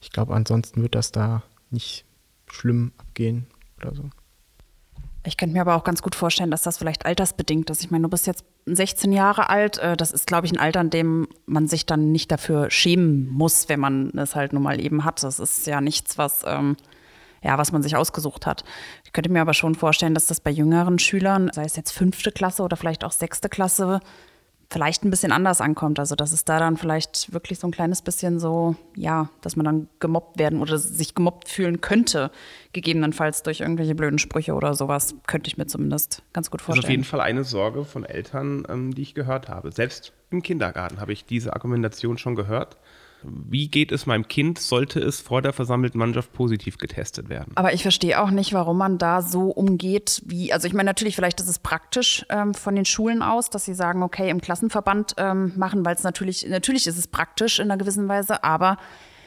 ich 0.00 0.10
glaube, 0.12 0.34
ansonsten 0.34 0.82
wird 0.82 0.94
das 0.94 1.12
da 1.12 1.42
nicht 1.70 2.04
schlimm 2.46 2.92
abgehen 2.98 3.46
oder 3.78 3.94
so. 3.94 4.04
Ich 5.24 5.36
könnte 5.36 5.54
mir 5.54 5.60
aber 5.60 5.74
auch 5.74 5.84
ganz 5.84 6.00
gut 6.00 6.14
vorstellen, 6.14 6.50
dass 6.50 6.62
das 6.62 6.78
vielleicht 6.78 7.04
altersbedingt 7.04 7.68
ist. 7.70 7.82
Ich 7.82 7.90
meine, 7.90 8.02
du 8.02 8.08
bist 8.08 8.26
jetzt 8.26 8.44
16 8.66 9.12
Jahre 9.12 9.50
alt. 9.50 9.78
Äh, 9.78 9.96
Das 9.96 10.12
ist, 10.12 10.26
glaube 10.26 10.46
ich, 10.46 10.52
ein 10.52 10.58
Alter, 10.58 10.80
in 10.80 10.90
dem 10.90 11.28
man 11.44 11.66
sich 11.68 11.84
dann 11.84 12.12
nicht 12.12 12.30
dafür 12.30 12.70
schämen 12.70 13.28
muss, 13.28 13.68
wenn 13.68 13.80
man 13.80 14.16
es 14.16 14.34
halt 14.34 14.52
nun 14.52 14.62
mal 14.62 14.80
eben 14.80 15.04
hat. 15.04 15.22
Das 15.22 15.38
ist 15.38 15.66
ja 15.66 15.80
nichts, 15.80 16.16
was, 16.16 16.44
ähm, 16.46 16.76
ja, 17.42 17.58
was 17.58 17.72
man 17.72 17.82
sich 17.82 17.96
ausgesucht 17.96 18.46
hat. 18.46 18.64
Ich 19.04 19.12
könnte 19.12 19.30
mir 19.30 19.40
aber 19.40 19.54
schon 19.54 19.74
vorstellen, 19.74 20.14
dass 20.14 20.26
das 20.26 20.40
bei 20.40 20.50
jüngeren 20.50 20.98
Schülern, 20.98 21.50
sei 21.52 21.64
es 21.64 21.76
jetzt 21.76 21.92
fünfte 21.92 22.32
Klasse 22.32 22.62
oder 22.62 22.76
vielleicht 22.76 23.04
auch 23.04 23.12
sechste 23.12 23.48
Klasse, 23.48 24.00
vielleicht 24.70 25.04
ein 25.04 25.10
bisschen 25.10 25.32
anders 25.32 25.60
ankommt. 25.60 25.98
Also, 25.98 26.14
dass 26.14 26.32
es 26.32 26.44
da 26.44 26.58
dann 26.58 26.76
vielleicht 26.76 27.32
wirklich 27.32 27.58
so 27.58 27.66
ein 27.66 27.70
kleines 27.70 28.02
bisschen 28.02 28.38
so, 28.38 28.76
ja, 28.94 29.30
dass 29.40 29.56
man 29.56 29.64
dann 29.64 29.88
gemobbt 29.98 30.38
werden 30.38 30.60
oder 30.60 30.78
sich 30.78 31.14
gemobbt 31.14 31.48
fühlen 31.48 31.80
könnte, 31.80 32.30
gegebenenfalls 32.72 33.42
durch 33.42 33.60
irgendwelche 33.60 33.94
blöden 33.94 34.18
Sprüche 34.18 34.54
oder 34.54 34.74
sowas, 34.74 35.14
könnte 35.26 35.48
ich 35.48 35.56
mir 35.56 35.66
zumindest 35.66 36.22
ganz 36.32 36.50
gut 36.50 36.60
Das 36.60 36.68
ist 36.68 36.84
auf 36.84 36.90
jeden 36.90 37.04
vorstellen. 37.04 37.04
Fall 37.04 37.20
eine 37.20 37.44
Sorge 37.44 37.84
von 37.84 38.04
Eltern, 38.04 38.64
ähm, 38.68 38.94
die 38.94 39.02
ich 39.02 39.14
gehört 39.14 39.48
habe. 39.48 39.72
Selbst 39.72 40.12
im 40.30 40.42
Kindergarten 40.42 41.00
habe 41.00 41.12
ich 41.12 41.24
diese 41.24 41.54
Argumentation 41.54 42.18
schon 42.18 42.36
gehört. 42.36 42.76
Wie 43.22 43.68
geht 43.68 43.90
es 43.90 44.06
meinem 44.06 44.28
Kind, 44.28 44.58
sollte 44.58 45.00
es 45.00 45.20
vor 45.20 45.42
der 45.42 45.52
versammelten 45.52 45.98
Mannschaft 45.98 46.32
positiv 46.32 46.78
getestet 46.78 47.28
werden? 47.28 47.52
Aber 47.56 47.72
ich 47.72 47.82
verstehe 47.82 48.20
auch 48.20 48.30
nicht, 48.30 48.52
warum 48.52 48.78
man 48.78 48.98
da 48.98 49.22
so 49.22 49.50
umgeht, 49.50 50.22
wie, 50.24 50.52
also 50.52 50.68
ich 50.68 50.74
meine, 50.74 50.88
natürlich, 50.88 51.16
vielleicht 51.16 51.40
ist 51.40 51.48
es 51.48 51.58
praktisch 51.58 52.24
ähm, 52.28 52.54
von 52.54 52.76
den 52.76 52.84
Schulen 52.84 53.22
aus, 53.22 53.50
dass 53.50 53.64
sie 53.64 53.74
sagen, 53.74 54.02
okay, 54.02 54.30
im 54.30 54.40
Klassenverband 54.40 55.14
ähm, 55.18 55.52
machen, 55.56 55.84
weil 55.84 55.96
es 55.96 56.04
natürlich, 56.04 56.46
natürlich 56.48 56.86
ist 56.86 56.98
es 56.98 57.08
praktisch 57.08 57.58
in 57.58 57.70
einer 57.70 57.78
gewissen 57.78 58.08
Weise, 58.08 58.44
aber 58.44 58.76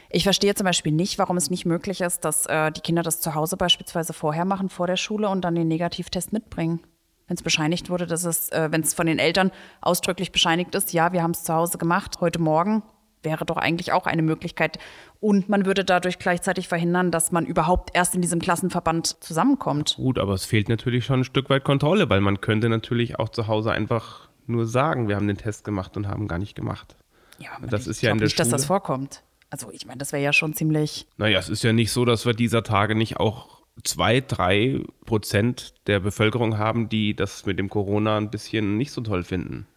ich 0.10 0.24
verstehe 0.24 0.55
zum 0.55 0.65
Beispiel 0.65 0.91
nicht, 0.91 1.17
warum 1.19 1.38
es 1.38 1.50
nicht 1.50 1.65
möglich 1.65 2.01
ist, 2.01 2.25
dass 2.25 2.45
äh, 2.45 2.71
die 2.71 2.81
Kinder 2.81 3.03
das 3.03 3.21
zu 3.21 3.33
Hause 3.36 3.57
beispielsweise 3.57 4.13
vorher 4.13 4.45
machen, 4.45 4.69
vor 4.69 4.88
der 4.88 4.98
Schule 4.98 5.29
und 5.29 5.41
dann 5.41 5.55
den 5.55 5.67
Negativtest 5.67 6.33
mitbringen. 6.33 6.81
Wenn 7.27 7.36
es 7.36 7.43
bescheinigt 7.43 7.89
wurde, 7.89 8.07
dass 8.07 8.25
es, 8.25 8.50
äh, 8.50 8.67
wenn 8.71 8.81
es 8.81 8.93
von 8.93 9.07
den 9.07 9.19
Eltern 9.19 9.51
ausdrücklich 9.79 10.33
bescheinigt 10.33 10.75
ist, 10.75 10.91
ja, 10.91 11.13
wir 11.13 11.24
haben 11.24 11.31
es 11.31 11.43
zu 11.43 11.53
Hause 11.53 11.77
gemacht, 11.77 12.17
heute 12.19 12.39
Morgen, 12.39 12.83
wäre 13.23 13.45
doch 13.45 13.57
eigentlich 13.57 13.91
auch 13.91 14.05
eine 14.07 14.21
Möglichkeit. 14.21 14.79
Und 15.19 15.49
man 15.49 15.65
würde 15.65 15.83
dadurch 15.85 16.17
gleichzeitig 16.19 16.67
verhindern, 16.67 17.11
dass 17.11 17.31
man 17.31 17.45
überhaupt 17.45 17.91
erst 17.93 18.15
in 18.15 18.21
diesem 18.21 18.39
Klassenverband 18.39 19.23
zusammenkommt. 19.23 19.95
Gut, 19.97 20.17
aber 20.17 20.33
es 20.33 20.45
fehlt 20.45 20.69
natürlich 20.69 21.05
schon 21.05 21.21
ein 21.21 21.23
Stück 21.23 21.49
weit 21.49 21.63
Kontrolle, 21.63 22.09
weil 22.09 22.21
man 22.21 22.41
könnte 22.41 22.69
natürlich 22.69 23.19
auch 23.19 23.29
zu 23.29 23.47
Hause 23.47 23.71
einfach 23.71 24.29
nur 24.47 24.65
sagen, 24.65 25.07
wir 25.07 25.15
haben 25.15 25.27
den 25.27 25.37
Test 25.37 25.63
gemacht 25.63 25.95
und 25.97 26.07
haben 26.07 26.27
gar 26.27 26.39
nicht 26.39 26.55
gemacht. 26.55 26.95
Ja, 27.39 27.49
Das 27.69 27.83
ich 27.83 27.87
ist 27.87 28.01
ja 28.01 28.11
in 28.11 28.17
der 28.17 28.25
nicht, 28.25 28.39
dass 28.39 28.49
das 28.49 28.61
Schule- 28.61 28.67
vorkommt. 28.67 29.21
Also 29.49 29.69
ich 29.71 29.85
meine, 29.85 29.97
das 29.97 30.11
wäre 30.13 30.23
ja 30.23 30.31
schon 30.33 30.53
ziemlich. 30.53 31.07
Naja, 31.17 31.37
es 31.39 31.49
ist 31.49 31.63
ja 31.63 31.73
nicht 31.73 31.91
so, 31.91 32.05
dass 32.05 32.25
wir 32.25 32.33
dieser 32.33 32.63
Tage 32.63 32.95
nicht 32.95 33.17
auch 33.19 33.61
zwei, 33.83 34.21
drei 34.21 34.81
Prozent 35.05 35.73
der 35.87 35.99
Bevölkerung 35.99 36.57
haben, 36.57 36.87
die 36.89 37.15
das 37.15 37.45
mit 37.45 37.59
dem 37.59 37.69
Corona 37.69 38.17
ein 38.17 38.29
bisschen 38.31 38.77
nicht 38.77 38.91
so 38.91 39.01
toll 39.01 39.23
finden. 39.23 39.67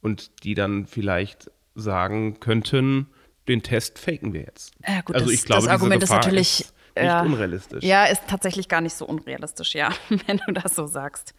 Und 0.00 0.44
die 0.44 0.54
dann 0.54 0.86
vielleicht 0.86 1.50
sagen 1.74 2.40
könnten, 2.40 3.08
den 3.48 3.62
Test 3.62 3.98
faken 3.98 4.32
wir 4.32 4.42
jetzt. 4.42 4.74
Ja, 4.86 5.00
gut, 5.00 5.16
also 5.16 5.26
das, 5.26 5.34
ich 5.34 5.44
glaube, 5.44 5.62
das 5.62 5.70
Argument 5.70 6.02
ist 6.02 6.10
natürlich 6.10 6.60
ist 6.60 6.74
nicht 6.96 7.04
ja, 7.04 7.22
unrealistisch. 7.22 7.84
Ja, 7.84 8.04
ist 8.04 8.22
tatsächlich 8.28 8.68
gar 8.68 8.80
nicht 8.80 8.94
so 8.94 9.06
unrealistisch, 9.06 9.74
ja, 9.74 9.90
wenn 10.26 10.38
du 10.46 10.52
das 10.52 10.74
so 10.74 10.86
sagst. 10.86 11.34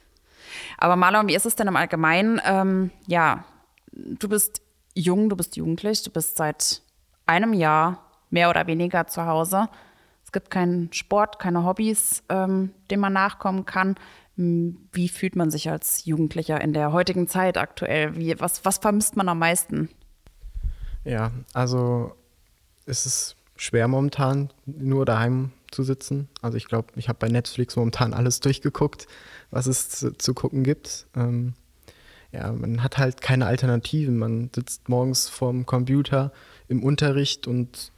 Aber 0.78 0.96
Marlon, 0.96 1.28
wie 1.28 1.36
ist 1.36 1.46
es 1.46 1.56
denn 1.56 1.68
im 1.68 1.75
Allgemeinen? 1.75 2.42
Ähm, 2.46 2.92
ja, 3.08 3.46
du 3.92 4.28
bist 4.28 4.62
jung, 4.96 5.30
du 5.30 5.36
bist 5.36 5.56
jugendlich, 5.56 6.04
du 6.04 6.12
bist 6.12 6.38
seit 6.38 6.82
einem 7.25 7.54
Jahr 7.54 8.12
mehr 8.30 8.50
oder 8.50 8.68
weniger 8.68 9.08
zu 9.08 9.25
Hause. 9.25 9.70
Es 10.24 10.32
gibt 10.32 10.50
keinen 10.50 10.92
Sport, 10.94 11.40
keine 11.40 11.63
Hobbys, 11.63 12.24
ähm, 12.30 12.72
denen 12.90 13.02
man 13.02 13.13
nachkommen 13.13 13.66
kann. 13.66 13.96
Wie 14.36 15.10
fühlt 15.10 15.36
man 15.36 15.52
sich 15.52 15.70
als 15.70 16.06
Jugendlicher 16.06 16.60
in 16.60 16.74
der 16.74 16.92
heutigen 16.92 17.28
Zeit 17.28 17.58
aktuell? 17.58 18.16
Wie, 18.18 18.40
was, 18.40 18.66
was 18.66 18.80
vermisst 18.80 19.16
man 19.16 19.30
am 19.30 19.38
meisten? 19.38 19.90
Ja, 21.04 21.32
also 21.54 22.16
es 22.86 23.06
ist 23.06 23.36
schwer 23.56 23.88
momentan 23.88 24.52
nur 24.66 25.06
daheim 25.06 25.52
zu 25.72 25.84
sitzen. 25.84 26.30
Also 26.42 26.58
ich 26.58 26.68
glaube, 26.68 26.88
ich 26.96 27.10
habe 27.10 27.20
bei 27.20 27.30
Netflix 27.30 27.76
momentan 27.76 28.14
alles 28.14 28.40
durchgeguckt, 28.40 29.08
was 29.52 29.68
es 29.68 29.90
zu, 29.90 30.18
zu 30.18 30.34
gucken 30.34 30.64
gibt. 30.64 31.08
Ähm, 31.16 31.54
ja, 32.32 32.52
man 32.52 32.84
hat 32.84 32.98
halt 32.98 33.22
keine 33.22 33.46
Alternativen. 33.46 34.18
Man 34.18 34.50
sitzt 34.54 34.90
morgens 34.90 35.30
vorm 35.30 35.66
Computer 35.66 36.32
im 36.68 36.84
Unterricht 36.84 37.48
und 37.48 37.92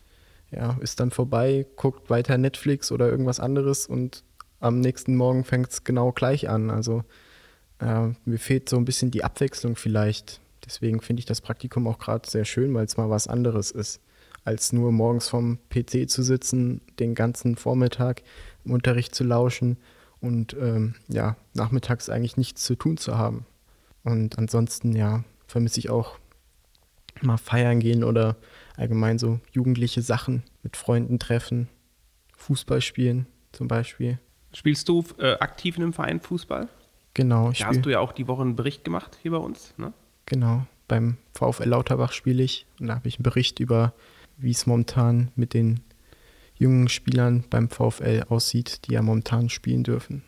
ja, 0.52 0.78
ist 0.82 1.00
dann 1.00 1.12
vorbei, 1.12 1.66
guckt 1.76 2.10
weiter 2.10 2.38
Netflix 2.38 2.92
oder 2.92 3.10
irgendwas 3.10 3.40
anderes 3.40 3.88
und 3.88 4.24
am 4.60 4.80
nächsten 4.80 5.16
Morgen 5.16 5.44
fängt 5.44 5.70
es 5.70 5.84
genau 5.84 6.12
gleich 6.12 6.50
an. 6.50 6.70
Also 6.70 7.04
äh, 7.80 8.10
mir 8.26 8.40
fehlt 8.40 8.70
so 8.70 8.78
ein 8.78 8.86
bisschen 8.86 9.12
die 9.12 9.24
Abwechslung 9.24 9.76
vielleicht. 9.76 10.40
Deswegen 10.66 11.02
finde 11.02 11.20
ich 11.20 11.26
das 11.26 11.42
Praktikum 11.42 11.88
auch 11.88 12.00
gerade 12.00 12.30
sehr 12.30 12.46
schön, 12.46 12.74
weil 12.74 12.86
es 12.86 12.98
mal 12.98 13.10
was 13.10 13.28
anderes 13.28 13.72
ist, 13.72 14.02
als 14.44 14.74
nur 14.74 14.92
morgens 14.92 15.30
vom 15.30 15.60
PC 15.70 16.10
zu 16.10 16.24
sitzen, 16.24 16.82
den 17.00 17.16
ganzen 17.16 17.56
Vormittag 17.56 18.24
im 18.64 18.72
Unterricht 18.72 19.14
zu 19.16 19.24
lauschen 19.24 19.78
und 20.22 20.56
ähm, 20.60 20.96
ja, 21.08 21.36
nachmittags 21.54 22.10
eigentlich 22.10 22.38
nichts 22.38 22.64
zu 22.64 22.76
tun 22.76 22.98
zu 22.98 23.18
haben. 23.18 23.46
Und 24.04 24.38
ansonsten, 24.38 24.96
ja, 24.96 25.24
vermisse 25.48 25.80
ich 25.80 25.90
auch 25.90 26.18
mal 27.22 27.38
feiern 27.38 27.80
gehen 27.80 28.04
oder 28.04 28.36
allgemein 28.76 29.18
so 29.18 29.40
jugendliche 29.52 30.02
Sachen 30.02 30.44
mit 30.64 30.78
Freunden 30.78 31.20
treffen, 31.20 31.70
Fußball 32.38 32.82
spielen 32.82 33.28
zum 33.52 33.68
Beispiel. 33.68 34.20
Spielst 34.54 34.88
du 34.90 35.04
äh, 35.18 35.34
aktiv 35.40 35.78
in 35.78 35.84
einem 35.84 35.94
Verein 35.94 36.20
Fußball? 36.20 36.70
Genau, 37.14 37.52
ich 37.52 37.60
Da 37.60 37.68
hast 37.68 37.86
du 37.86 37.90
ja 37.90 38.00
auch 38.00 38.12
die 38.12 38.28
Woche 38.28 38.42
einen 38.42 38.56
Bericht 38.56 38.84
gemacht 38.84 39.18
hier 39.22 39.32
bei 39.32 39.38
uns. 39.38 39.74
Ne? 39.78 39.94
Genau, 40.26 40.66
beim 40.88 41.18
VfL 41.34 41.70
Lauterbach 41.70 42.12
spiele 42.12 42.44
ich 42.44 42.66
und 42.80 42.88
da 42.88 42.96
habe 42.96 43.08
ich 43.08 43.18
einen 43.18 43.24
Bericht 43.24 43.60
über, 43.60 43.94
wie 44.38 44.52
es 44.52 44.66
momentan 44.66 45.32
mit 45.36 45.54
den 45.54 45.82
jungen 46.58 46.88
Spielern 46.88 47.44
beim 47.50 47.70
VfL 47.70 48.24
aussieht, 48.30 48.88
die 48.88 48.94
ja 48.94 49.02
momentan 49.02 49.50
spielen 49.50 49.84
dürfen. 49.84 50.24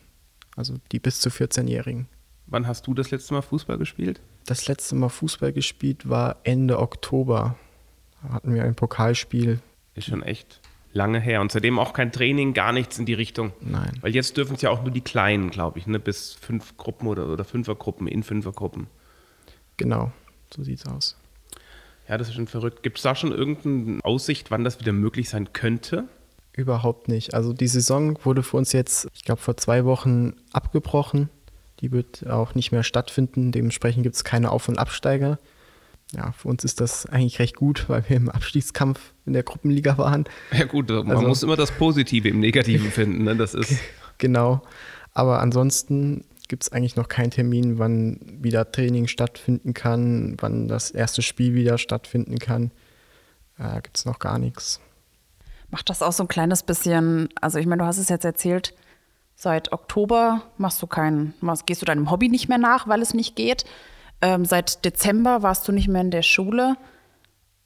Also 0.56 0.76
die 0.92 1.00
bis 1.00 1.22
zu 1.22 1.30
14-Jährigen. 1.30 2.08
Wann 2.48 2.68
hast 2.68 2.88
du 2.88 2.94
das 2.94 3.12
letzte 3.12 3.34
Mal 3.34 3.42
Fußball 3.42 3.78
gespielt? 3.78 4.22
Das 4.46 4.68
letzte 4.68 4.96
Mal 4.96 5.10
Fußball 5.10 5.54
gespielt 5.54 6.10
war 6.10 6.38
Ende 6.44 6.80
Oktober. 6.80 7.58
Da 8.24 8.30
hatten 8.30 8.54
wir 8.54 8.64
ein 8.64 8.76
Pokalspiel. 8.76 9.60
Ist 9.94 10.08
schon 10.08 10.24
echt 10.24 10.62
lange 10.94 11.20
her. 11.20 11.42
Und 11.42 11.52
seitdem 11.52 11.78
auch 11.80 11.94
kein 11.94 12.12
Training, 12.12 12.54
gar 12.54 12.72
nichts 12.72 12.98
in 12.98 13.06
die 13.06 13.14
Richtung. 13.14 13.52
Nein. 13.62 13.92
Weil 14.02 14.16
jetzt 14.16 14.38
dürfen 14.38 14.56
es 14.56 14.62
ja 14.62 14.70
auch 14.70 14.82
nur 14.82 14.92
die 14.92 15.02
Kleinen, 15.02 15.50
glaube 15.50 15.80
ich, 15.80 15.88
ne? 15.88 16.00
bis 16.00 16.34
fünf 16.34 16.78
Gruppen 16.78 17.08
oder, 17.08 17.28
oder 17.28 17.44
Fünfergruppen, 17.44 18.08
in 18.08 18.24
Fünfergruppen. 18.24 18.88
Genau, 19.78 20.12
so 20.56 20.64
sieht's 20.64 20.86
aus. 20.86 21.16
Ja, 22.10 22.18
das 22.18 22.30
ist 22.30 22.36
schon 22.36 22.48
verrückt. 22.48 22.84
Gibt 22.84 22.98
es 22.98 23.04
da 23.04 23.16
schon 23.16 23.32
irgendeine 23.32 24.04
Aussicht, 24.04 24.50
wann 24.52 24.64
das 24.64 24.80
wieder 24.80 24.94
möglich 24.94 25.30
sein 25.30 25.52
könnte? 25.54 26.06
Überhaupt 26.54 27.08
nicht. 27.10 27.34
Also 27.34 27.54
die 27.54 27.68
Saison 27.68 28.18
wurde 28.24 28.44
für 28.44 28.58
uns 28.58 28.72
jetzt, 28.72 29.08
ich 29.14 29.24
glaube, 29.24 29.42
vor 29.42 29.58
zwei 29.58 29.86
Wochen 29.86 30.34
abgebrochen. 30.54 31.30
Die 31.82 31.92
wird 31.92 32.26
auch 32.28 32.56
nicht 32.56 32.72
mehr 32.72 32.84
stattfinden. 32.84 33.52
Dementsprechend 33.52 34.04
gibt 34.04 34.16
es 34.16 34.24
keine 34.24 34.52
Auf- 34.52 34.68
und 34.68 34.80
Absteiger. 34.80 35.38
Ja, 36.16 36.32
für 36.32 36.48
uns 36.48 36.64
ist 36.64 36.80
das 36.80 37.06
eigentlich 37.06 37.38
recht 37.40 37.58
gut, 37.58 37.86
weil 37.90 38.08
wir 38.08 38.16
im 38.16 38.30
Abstiegskampf 38.30 39.14
in 39.26 39.34
der 39.34 39.44
Gruppenliga 39.44 39.98
waren. 39.98 40.24
Ja 40.58 40.66
gut, 40.66 40.90
man 40.90 41.12
Also- 41.12 41.28
muss 41.28 41.44
immer 41.44 41.58
das 41.58 41.72
Positive 41.72 42.30
im 42.30 42.40
Negativen 42.40 42.90
finden. 42.90 43.26
Ne? 43.26 43.36
Das 43.36 43.54
ist 43.54 43.78
Genau. 44.18 44.64
Aber 45.14 45.42
ansonsten 45.42 46.24
gibt 46.48 46.64
es 46.64 46.72
eigentlich 46.72 46.96
noch 46.96 47.08
keinen 47.08 47.32
Termin, 47.32 47.80
wann 47.80 48.20
wieder 48.42 48.72
Training 48.72 49.08
stattfinden 49.08 49.74
kann, 49.74 50.38
wann 50.40 50.68
das 50.68 50.92
erste 50.92 51.22
Spiel 51.22 51.54
wieder 51.54 51.78
stattfinden 51.78 52.40
kann. 52.40 52.72
Da 53.58 53.80
gibt 53.80 53.98
es 53.98 54.06
noch 54.06 54.20
gar 54.20 54.40
nichts. 54.40 54.80
Macht 55.70 55.90
das 55.90 56.02
auch 56.02 56.14
so 56.14 56.24
ein 56.24 56.30
kleines 56.30 56.64
bisschen, 56.64 57.30
also 57.42 57.60
ich 57.60 57.66
meine, 57.66 57.82
du 57.82 57.88
hast 57.88 57.98
es 57.98 58.10
jetzt 58.10 58.26
erzählt, 58.26 58.74
seit 59.36 59.72
Oktober 59.72 60.44
machst 60.58 60.82
du 60.82 60.88
keinen, 60.88 61.34
gehst 61.66 61.82
du 61.82 61.86
deinem 61.86 62.10
Hobby 62.10 62.30
nicht 62.30 62.48
mehr 62.48 62.58
nach, 62.58 62.88
weil 62.88 63.02
es 63.02 63.14
nicht 63.14 63.36
geht. 63.36 63.66
Ähm, 64.22 64.46
seit 64.46 64.86
Dezember 64.86 65.44
warst 65.44 65.68
du 65.68 65.72
nicht 65.72 65.88
mehr 65.88 66.02
in 66.02 66.12
der 66.12 66.24
Schule. 66.24 66.76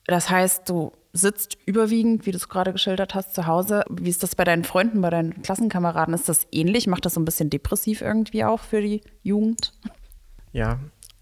Das 0.06 0.30
heißt, 0.30 0.68
du 0.68 0.92
sitzt 1.14 1.58
überwiegend, 1.66 2.26
wie 2.26 2.32
du 2.32 2.38
es 2.38 2.50
gerade 2.50 2.72
geschildert 2.72 3.16
hast, 3.16 3.36
zu 3.36 3.46
Hause. 3.48 3.84
Wie 3.90 4.10
ist 4.10 4.24
das 4.24 4.36
bei 4.36 4.44
deinen 4.44 4.64
Freunden, 4.64 5.02
bei 5.02 5.10
deinen 5.10 5.42
Klassenkameraden? 5.42 6.14
Ist 6.14 6.30
das 6.30 6.48
ähnlich? 6.52 6.88
Macht 6.88 7.06
das 7.06 7.16
so 7.16 7.20
ein 7.20 7.26
bisschen 7.26 7.50
depressiv 7.50 8.02
irgendwie 8.02 8.44
auch 8.44 8.62
für 8.62 8.82
die 8.82 9.02
Jugend? 9.24 9.74
Ja, 10.54 10.80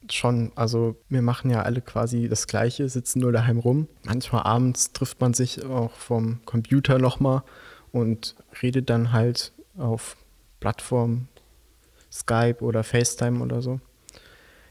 schon. 0.10 0.52
Also 0.56 0.96
wir 1.10 1.22
machen 1.22 1.50
ja 1.52 1.64
alle 1.64 1.82
quasi 1.82 2.30
das 2.30 2.48
Gleiche, 2.48 2.88
sitzen 2.90 3.20
nur 3.20 3.32
daheim 3.32 3.60
rum. 3.60 3.88
Manchmal 4.04 4.44
abends 4.44 4.92
trifft 4.94 5.22
man 5.22 5.34
sich 5.34 5.66
auch 5.66 5.92
vom 5.92 6.46
Computer 6.46 7.00
nochmal 7.00 7.44
und 7.92 8.36
redet 8.62 8.90
dann 8.90 9.12
halt 9.12 9.54
auf 9.78 10.18
Plattformen, 10.60 11.30
Skype 12.12 12.58
oder 12.62 12.84
FaceTime 12.84 13.44
oder 13.44 13.62
so. 13.62 13.80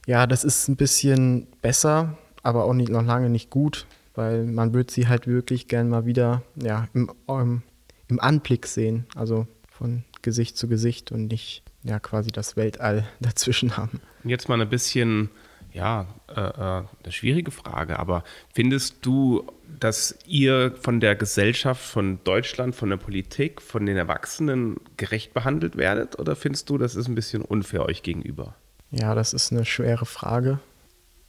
Ja, 0.07 0.27
das 0.27 0.45
ist 0.45 0.69
ein 0.69 0.77
bisschen 0.77 1.49
besser, 1.61 2.17
aber 2.43 2.65
auch 2.65 2.73
nicht, 2.73 2.91
noch 2.91 3.03
lange 3.03 3.31
nicht 3.31 3.51
gut, 3.51 3.87
weil 4.19 4.45
man 4.45 4.75
wird 4.75 4.91
sie 4.91 5.07
halt 5.07 5.29
wirklich 5.29 5.69
gern 5.69 5.89
mal 5.89 6.05
wieder 6.05 6.43
ja, 6.61 6.89
im, 6.93 7.09
im, 7.29 7.63
im 8.09 8.21
Anblick 8.21 8.67
sehen, 8.67 9.07
also 9.15 9.47
von 9.69 10.03
Gesicht 10.23 10.57
zu 10.57 10.67
Gesicht 10.67 11.13
und 11.13 11.29
nicht 11.29 11.63
ja 11.85 12.01
quasi 12.01 12.33
das 12.33 12.57
Weltall 12.57 13.07
dazwischen 13.21 13.77
haben. 13.77 14.01
jetzt 14.25 14.49
mal 14.49 14.61
ein 14.61 14.69
bisschen, 14.69 15.31
ja, 15.73 16.09
äh, 16.29 16.41
äh, 16.41 16.83
eine 17.05 17.13
schwierige 17.13 17.53
Frage, 17.53 18.01
aber 18.01 18.25
findest 18.53 19.07
du, 19.07 19.47
dass 19.79 20.19
ihr 20.27 20.75
von 20.81 20.99
der 20.99 21.15
Gesellschaft, 21.15 21.81
von 21.81 22.19
Deutschland, 22.25 22.75
von 22.75 22.91
der 22.91 22.97
Politik, 22.97 23.63
von 23.63 23.87
den 23.87 23.97
Erwachsenen 23.97 24.79
gerecht 24.97 25.33
behandelt 25.33 25.77
werdet? 25.77 26.19
Oder 26.19 26.35
findest 26.35 26.69
du, 26.71 26.77
das 26.77 26.97
ist 26.97 27.07
ein 27.07 27.15
bisschen 27.15 27.43
unfair 27.43 27.87
euch 27.87 28.03
gegenüber? 28.03 28.57
Ja, 28.91 29.15
das 29.15 29.33
ist 29.33 29.53
eine 29.53 29.65
schwere 29.65 30.07
Frage. 30.07 30.59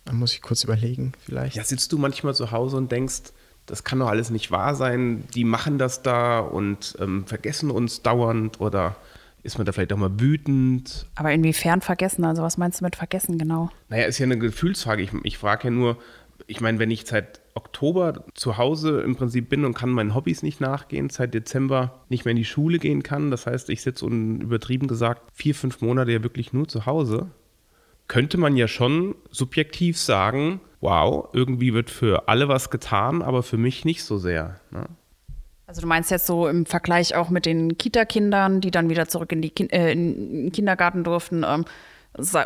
Da 0.10 0.16
muss 0.16 0.34
ich 0.34 0.42
kurz 0.42 0.64
überlegen, 0.64 1.12
vielleicht. 1.24 1.56
Ja, 1.56 1.64
sitzt 1.64 1.92
du 1.92 2.00
manchmal 2.00 2.34
zu 2.34 2.50
Hause 2.50 2.78
und 2.78 2.92
denkst, 2.92 3.32
das 3.68 3.84
kann 3.84 4.00
doch 4.00 4.08
alles 4.08 4.32
nicht 4.32 4.50
wahr 4.50 4.74
sein, 4.74 5.24
die 5.36 5.44
machen 5.44 5.78
das 5.78 6.02
da 6.02 6.40
und 6.40 6.98
ähm, 7.00 7.28
vergessen 7.28 7.70
uns 7.70 8.02
dauernd 8.02 8.60
oder 8.60 8.96
ist 9.44 9.60
man 9.60 9.68
da 9.68 9.72
vielleicht 9.72 9.94
auch 9.94 9.98
mal 9.98 10.20
wütend? 10.20 11.06
Aber 11.14 11.32
inwiefern 11.32 11.82
vergessen? 11.82 12.26
Also 12.26 12.42
was 12.42 12.58
meinst 12.58 12.82
du 12.82 12.86
mit 12.86 12.96
vergessen 12.96 13.38
genau? 13.38 13.70
Naja, 13.90 14.08
ist 14.08 14.18
ja 14.18 14.24
eine 14.24 14.40
Gefühlsfrage. 14.40 15.04
Ich, 15.04 15.12
ich 15.22 15.38
frage 15.38 15.66
ja 15.66 15.70
nur, 15.70 15.98
ich 16.48 16.60
meine, 16.60 16.80
wenn 16.80 16.90
ich 16.90 17.06
seit 17.06 17.42
Oktober 17.54 18.26
zu 18.34 18.58
Hause 18.58 19.02
im 19.02 19.16
Prinzip 19.16 19.48
bin 19.48 19.64
und 19.64 19.76
kann 19.76 19.92
meinen 19.92 20.16
Hobbys 20.16 20.42
nicht 20.42 20.60
nachgehen, 20.60 21.12
seit 21.12 21.36
Dezember 21.36 22.02
nicht 22.10 22.26
mehr 22.26 22.32
in 22.32 22.38
die 22.38 22.46
Schule 22.46 22.80
gehen 22.80 23.04
kann, 23.04 23.30
das 23.30 23.46
heißt, 23.46 23.70
ich 23.70 23.84
sitze 23.84 24.08
und 24.08 24.42
übertrieben 24.42 24.88
gesagt 24.88 25.22
vier, 25.36 25.54
fünf 25.54 25.82
Monate 25.82 26.12
ja 26.12 26.24
wirklich 26.24 26.52
nur 26.52 26.68
zu 26.68 26.88
Hause, 26.88 27.28
könnte 28.10 28.38
man 28.38 28.58
ja 28.58 28.68
schon 28.68 29.16
subjektiv 29.32 29.98
sagen, 29.98 30.60
wow, 30.82 31.30
irgendwie 31.32 31.74
wird 31.74 31.90
für 31.90 32.28
alle 32.28 32.50
was 32.50 32.70
getan, 32.70 33.22
aber 33.22 33.42
für 33.44 33.58
mich 33.58 33.86
nicht 33.86 34.04
so 34.04 34.18
sehr. 34.18 34.60
Ne? 34.72 34.86
Also 35.68 35.82
du 35.82 35.88
meinst 35.88 36.10
jetzt 36.10 36.26
so 36.26 36.48
im 36.48 36.66
Vergleich 36.66 37.16
auch 37.16 37.30
mit 37.30 37.46
den 37.46 37.78
Kita-Kindern, 37.78 38.60
die 38.60 38.72
dann 38.72 38.90
wieder 38.90 39.08
zurück 39.08 39.32
in, 39.32 39.42
die 39.42 39.52
Kin 39.52 39.70
äh, 39.70 39.92
in 39.92 40.46
den 40.46 40.52
Kindergarten 40.52 41.04
durften. 41.04 41.46
Ähm, 41.48 41.64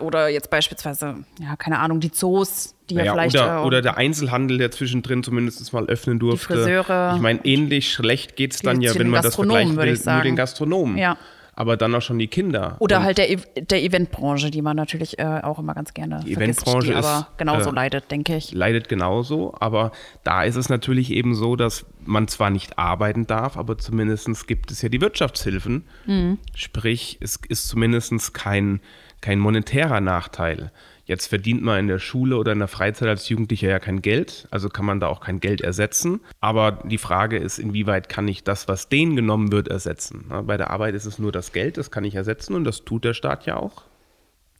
Oder 0.01 0.27
jetzt 0.27 0.49
beispielsweise, 0.49 1.23
ja, 1.39 1.55
keine 1.55 1.79
Ahnung, 1.79 2.01
die 2.01 2.11
Zoos, 2.11 2.75
die 2.89 2.95
ja, 2.95 3.05
ja 3.05 3.13
vielleicht. 3.13 3.35
Oder, 3.37 3.61
äh, 3.61 3.65
oder 3.65 3.81
der 3.81 3.95
Einzelhandel, 3.95 4.57
der 4.57 4.71
zwischendrin 4.71 5.23
zumindest 5.23 5.71
mal 5.71 5.85
öffnen 5.85 6.19
durfte. 6.19 6.53
Friseure. 6.53 7.13
Ich 7.15 7.21
meine, 7.21 7.39
ähnlich 7.45 7.93
schlecht 7.93 8.35
geht 8.35 8.53
es 8.53 8.61
dann 8.61 8.81
Die- 8.81 8.87
ja, 8.87 8.95
wenn 8.95 9.07
man 9.09 9.23
das 9.23 9.35
vergleicht 9.35 9.69
würde 9.77 9.97
will, 9.97 10.13
nur 10.13 10.21
den. 10.23 10.35
Gastronomen. 10.35 10.97
Ja. 10.97 11.17
Aber 11.55 11.77
dann 11.77 11.93
auch 11.93 12.01
schon 12.01 12.17
die 12.17 12.27
Kinder. 12.27 12.77
Oder 12.79 12.97
Und 12.97 13.03
halt 13.03 13.17
der, 13.19 13.35
der 13.61 13.83
Eventbranche, 13.83 14.49
die 14.49 14.61
man 14.61 14.75
natürlich 14.75 15.19
äh, 15.19 15.41
auch 15.43 15.59
immer 15.59 15.73
ganz 15.73 15.93
gerne 15.93 16.21
Die 16.25 16.33
vergisst, 16.33 16.61
Eventbranche 16.61 16.87
die 16.87 16.95
aber 16.95 17.27
ist, 17.29 17.37
genauso 17.37 17.69
äh, 17.69 17.73
leidet, 17.75 18.09
denke 18.09 18.35
ich. 18.35 18.51
leidet 18.51 18.89
genauso, 18.89 19.53
aber 19.59 19.91
da 20.23 20.43
ist 20.43 20.55
es 20.55 20.69
natürlich 20.69 21.11
eben 21.11 21.35
so, 21.35 21.55
dass 21.55 21.85
man 22.05 22.27
zwar 22.27 22.49
nicht 22.49 22.79
arbeiten 22.79 23.27
darf, 23.27 23.57
aber 23.57 23.77
zumindest 23.77 24.47
gibt 24.47 24.71
es 24.71 24.81
ja 24.81 24.89
die 24.89 25.01
Wirtschaftshilfen. 25.01 25.85
Mhm. 26.05 26.39
Sprich, 26.55 27.17
es 27.21 27.39
ist 27.47 27.67
zumindest 27.67 28.33
kein, 28.33 28.79
kein 29.21 29.39
monetärer 29.39 30.01
Nachteil. 30.01 30.71
Jetzt 31.05 31.27
verdient 31.27 31.61
man 31.61 31.79
in 31.79 31.87
der 31.87 31.99
Schule 31.99 32.37
oder 32.37 32.53
in 32.53 32.59
der 32.59 32.69
Freizeit 32.69 33.09
als 33.09 33.27
Jugendlicher 33.27 33.67
ja 33.67 33.79
kein 33.79 34.01
Geld, 34.01 34.47
also 34.51 34.69
kann 34.69 34.85
man 34.85 35.01
da 35.01 35.07
auch 35.07 35.19
kein 35.19 35.41
Geld 35.41 35.59
ersetzen. 35.59 36.21
Aber 36.39 36.83
die 36.85 36.97
Frage 36.97 37.37
ist, 37.37 37.59
inwieweit 37.59 38.07
kann 38.07 38.27
ich 38.27 38.43
das, 38.43 38.69
was 38.69 38.87
denen 38.87 39.15
genommen 39.17 39.51
wird, 39.51 39.67
ersetzen? 39.67 40.25
Bei 40.45 40.55
der 40.55 40.69
Arbeit 40.69 40.95
ist 40.95 41.05
es 41.05 41.19
nur 41.19 41.33
das 41.33 41.51
Geld, 41.51 41.77
das 41.77 41.91
kann 41.91 42.05
ich 42.05 42.15
ersetzen 42.15 42.55
und 42.55 42.63
das 42.63 42.85
tut 42.85 43.03
der 43.03 43.13
Staat 43.13 43.45
ja 43.45 43.57
auch. 43.57 43.83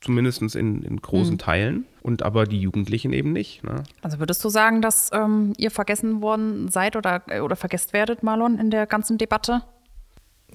Zumindest 0.02 0.42
in, 0.42 0.84
in 0.84 1.02
großen 1.02 1.38
Teilen. 1.38 1.86
Und 2.02 2.24
aber 2.24 2.44
die 2.44 2.60
Jugendlichen 2.60 3.14
eben 3.14 3.32
nicht. 3.32 3.64
Ne? 3.64 3.84
Also 4.02 4.20
würdest 4.20 4.44
du 4.44 4.50
sagen, 4.50 4.82
dass 4.82 5.10
ähm, 5.14 5.54
ihr 5.56 5.72
vergessen 5.72 6.22
worden 6.22 6.68
seid 6.68 6.98
oder, 6.98 7.24
äh, 7.28 7.40
oder 7.40 7.56
vergesst 7.56 7.94
werdet, 7.94 8.22
Marlon, 8.22 8.60
in 8.60 8.70
der 8.70 8.86
ganzen 8.86 9.18
Debatte? 9.18 9.62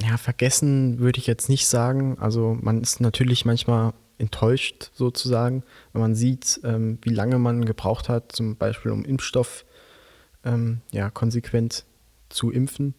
Ja, 0.03 0.19
vergessen 0.19 0.99
würde 0.99 1.19
ich 1.19 1.27
jetzt 1.27 1.49
nicht 1.49 1.67
sagen. 1.67 2.19
Also 2.21 2.59
man 2.61 2.83
ist 2.83 3.01
natürlich 3.01 3.47
manchmal 3.47 3.95
enttäuscht 4.19 4.91
sozusagen, 4.95 5.63
wenn 5.93 6.03
man 6.03 6.15
sieht, 6.15 6.61
ähm, 6.65 6.99
wie 7.03 7.15
lange 7.15 7.39
man 7.39 7.65
gebraucht 7.65 8.09
hat, 8.09 8.33
zum 8.33 8.57
Beispiel 8.57 8.91
um 8.91 9.05
Impfstoff 9.05 9.65
ähm, 10.45 10.81
ja, 10.91 11.11
konsequent 11.11 11.85
zu 12.29 12.51
impfen 12.51 12.95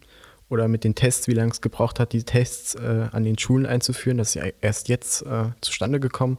oder 0.49 0.67
mit 0.67 0.83
den 0.83 0.95
Tests, 0.95 1.27
wie 1.27 1.33
lange 1.33 1.51
es 1.51 1.61
gebraucht 1.61 1.99
hat, 1.99 2.13
die 2.13 2.23
Tests 2.23 2.75
äh, 2.75 3.07
an 3.11 3.23
den 3.23 3.37
Schulen 3.37 3.65
einzuführen. 3.65 4.17
Das 4.17 4.29
ist 4.29 4.35
ja 4.35 4.51
erst 4.61 4.89
jetzt 4.89 5.21
äh, 5.23 5.49
zustande 5.61 5.99
gekommen. 5.99 6.37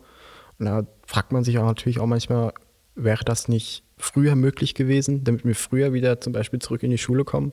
Und 0.59 0.67
da 0.67 0.87
fragt 1.07 1.33
man 1.33 1.45
sich 1.45 1.59
auch 1.59 1.67
natürlich 1.67 2.01
auch 2.01 2.07
manchmal, 2.07 2.53
wäre 2.95 3.25
das 3.25 3.49
nicht 3.49 3.85
früher 3.97 4.35
möglich 4.35 4.75
gewesen, 4.75 5.25
damit 5.25 5.45
wir 5.45 5.55
früher 5.55 5.93
wieder 5.93 6.21
zum 6.21 6.33
Beispiel 6.33 6.59
zurück 6.59 6.83
in 6.83 6.91
die 6.91 6.99
Schule 6.99 7.25
kommen 7.25 7.53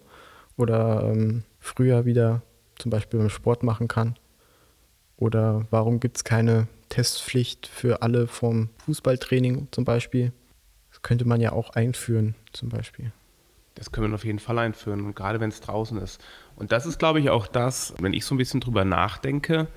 oder 0.57 1.03
ähm, 1.03 1.43
früher 1.59 2.05
wieder 2.05 2.41
zum 2.77 2.89
Beispiel 2.89 3.19
beim 3.19 3.29
Sport 3.29 3.63
machen 3.63 3.87
kann? 3.87 4.17
Oder 5.17 5.65
warum 5.71 5.99
gibt 5.99 6.17
es 6.17 6.23
keine 6.23 6.67
Testpflicht 6.89 7.67
für 7.67 8.01
alle 8.01 8.27
vom 8.27 8.69
Fußballtraining 8.85 9.67
zum 9.71 9.85
Beispiel? 9.85 10.31
Das 10.91 11.01
könnte 11.01 11.25
man 11.25 11.41
ja 11.41 11.51
auch 11.51 11.71
einführen 11.71 12.35
zum 12.53 12.69
Beispiel. 12.69 13.11
Das 13.75 13.91
können 13.91 14.09
wir 14.09 14.15
auf 14.15 14.25
jeden 14.25 14.39
Fall 14.39 14.57
einführen, 14.57 15.05
und 15.05 15.15
gerade 15.15 15.39
wenn 15.39 15.49
es 15.49 15.61
draußen 15.61 15.99
ist. 15.99 16.19
Und 16.55 16.71
das 16.71 16.87
ist, 16.87 16.97
glaube 16.97 17.19
ich, 17.19 17.29
auch 17.29 17.45
das, 17.45 17.93
wenn 17.99 18.13
ich 18.13 18.25
so 18.25 18.33
ein 18.33 18.39
bisschen 18.39 18.59
drüber 18.59 18.83
nachdenke, 18.83 19.67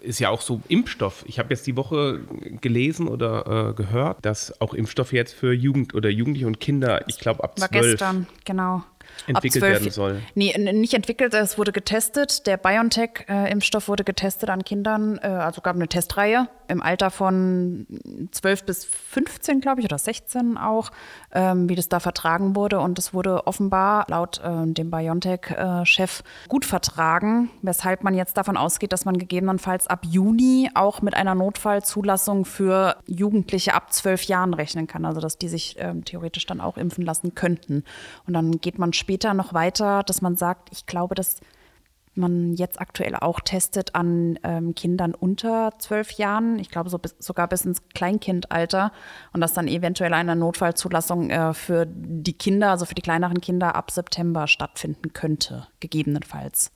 ist 0.00 0.20
ja 0.20 0.30
auch 0.30 0.40
so 0.40 0.60
Impfstoff. 0.68 1.24
Ich 1.26 1.38
habe 1.40 1.50
jetzt 1.50 1.66
die 1.66 1.76
Woche 1.76 2.20
gelesen 2.60 3.08
oder 3.08 3.70
äh, 3.70 3.74
gehört, 3.74 4.18
dass 4.24 4.60
auch 4.60 4.74
Impfstoffe 4.74 5.12
jetzt 5.12 5.34
für 5.34 5.52
Jugend 5.52 5.94
oder 5.94 6.08
Jugendliche 6.08 6.46
und 6.46 6.60
Kinder, 6.60 7.08
ich 7.08 7.18
glaube 7.18 7.42
ab 7.42 7.60
War 7.60 7.68
12, 7.68 7.90
gestern, 7.90 8.26
genau. 8.44 8.84
entwickelt 9.26 9.64
Ab 9.64 9.70
12 9.70 9.72
werden 9.72 9.90
soll. 9.90 10.22
Nee, 10.34 10.56
nicht 10.56 10.94
entwickelt, 10.94 11.34
es 11.34 11.58
wurde 11.58 11.72
getestet. 11.72 12.46
Der 12.46 12.58
BioNTech-Impfstoff 12.58 13.88
wurde 13.88 14.04
getestet 14.04 14.50
an 14.50 14.62
Kindern, 14.62 15.18
äh, 15.20 15.26
also 15.26 15.60
gab 15.62 15.74
eine 15.74 15.88
Testreihe 15.88 16.48
im 16.68 16.82
Alter 16.82 17.10
von 17.10 17.86
12 18.30 18.64
bis 18.64 18.84
15, 18.84 19.60
glaube 19.60 19.80
ich, 19.80 19.86
oder 19.86 19.98
16 19.98 20.56
auch, 20.56 20.90
ähm, 21.32 21.68
wie 21.68 21.74
das 21.74 21.88
da 21.88 22.00
vertragen 22.00 22.54
wurde. 22.54 22.80
Und 22.80 22.98
es 22.98 23.14
wurde 23.14 23.46
offenbar 23.46 24.06
laut 24.08 24.40
äh, 24.44 24.66
dem 24.66 24.90
BioNTech-Chef 24.90 26.22
gut 26.48 26.64
vertragen, 26.64 27.50
weshalb 27.62 28.04
man 28.04 28.14
jetzt 28.14 28.36
davon 28.36 28.56
ausgeht, 28.56 28.92
dass 28.92 29.04
man 29.04 29.18
gegebenenfalls 29.18 29.86
ab 29.86 30.04
Juni 30.04 30.70
auch 30.74 31.02
mit 31.02 31.14
einer 31.14 31.34
Notfallzulassung 31.34 32.44
für 32.44 32.96
Jugendliche 33.06 33.74
ab 33.74 33.92
12 33.92 34.24
Jahren 34.24 34.54
rechnen 34.54 34.86
kann. 34.86 35.04
Also 35.04 35.20
dass 35.20 35.38
die 35.38 35.48
sich 35.48 35.76
ähm, 35.78 36.04
theoretisch 36.04 36.46
dann 36.46 36.60
auch 36.60 36.76
impfen 36.76 37.04
lassen 37.04 37.34
könnten. 37.34 37.84
Und 38.26 38.34
dann 38.34 38.60
geht 38.60 38.78
man 38.78 38.92
später 38.92 39.34
noch 39.34 39.54
weiter, 39.54 40.02
dass 40.02 40.22
man 40.22 40.36
sagt, 40.36 40.68
ich 40.72 40.86
glaube, 40.86 41.14
dass 41.14 41.40
man 42.18 42.54
jetzt 42.54 42.80
aktuell 42.80 43.14
auch 43.16 43.40
testet 43.40 43.94
an 43.94 44.38
ähm, 44.42 44.74
Kindern 44.74 45.14
unter 45.14 45.72
zwölf 45.78 46.12
Jahren, 46.12 46.58
ich 46.58 46.70
glaube 46.70 46.90
so 46.90 46.98
bis, 46.98 47.16
sogar 47.18 47.48
bis 47.48 47.64
ins 47.64 47.88
Kleinkindalter 47.94 48.92
und 49.32 49.40
dass 49.40 49.54
dann 49.54 49.68
eventuell 49.68 50.12
eine 50.12 50.36
Notfallzulassung 50.36 51.30
äh, 51.30 51.54
für 51.54 51.86
die 51.86 52.32
Kinder, 52.34 52.70
also 52.70 52.84
für 52.84 52.94
die 52.94 53.02
kleineren 53.02 53.40
Kinder 53.40 53.74
ab 53.74 53.90
September 53.90 54.46
stattfinden 54.46 55.12
könnte, 55.12 55.68
gegebenenfalls. 55.80 56.72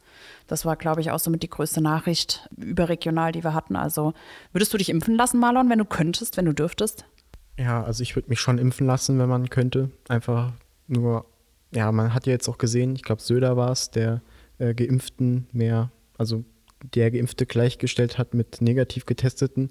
Das 0.47 0.65
war, 0.65 0.77
glaube 0.77 1.01
ich, 1.01 1.11
auch 1.11 1.19
somit 1.19 1.43
die 1.43 1.51
größte 1.51 1.81
Nachricht 1.81 2.49
überregional, 2.57 3.33
die 3.33 3.45
wir 3.45 3.55
hatten. 3.55 3.77
Also 3.77 4.13
würdest 4.53 4.73
du 4.73 4.79
dich 4.79 4.89
impfen 4.89 5.17
lassen, 5.17 5.41
Marlon, 5.41 5.69
wenn 5.71 5.79
du 5.79 5.85
könntest, 5.85 6.37
wenn 6.37 6.45
du 6.45 6.53
dürftest? 6.53 7.05
Ja, 7.59 7.83
also 7.83 8.03
ich 8.03 8.17
würde 8.17 8.29
mich 8.29 8.41
schon 8.41 8.59
impfen 8.59 8.87
lassen, 8.87 9.19
wenn 9.19 9.29
man 9.29 9.51
könnte. 9.51 9.91
Einfach 10.09 10.53
nur, 10.87 11.27
ja, 11.73 11.93
man 11.93 12.15
hat 12.15 12.27
ja 12.27 12.33
jetzt 12.33 12.49
auch 12.49 12.59
gesehen, 12.59 12.95
ich 12.97 13.03
glaube, 13.03 13.23
Söder 13.23 13.57
war 13.57 13.71
es, 13.71 13.91
der 13.91 14.23
äh, 14.63 14.75
Geimpften 14.75 15.47
mehr, 15.53 15.91
also 16.19 16.45
der 16.95 17.11
Geimpfte 17.11 17.47
gleichgestellt 17.47 18.19
hat 18.19 18.35
mit 18.35 18.61
negativ 18.61 19.07
Getesteten. 19.07 19.71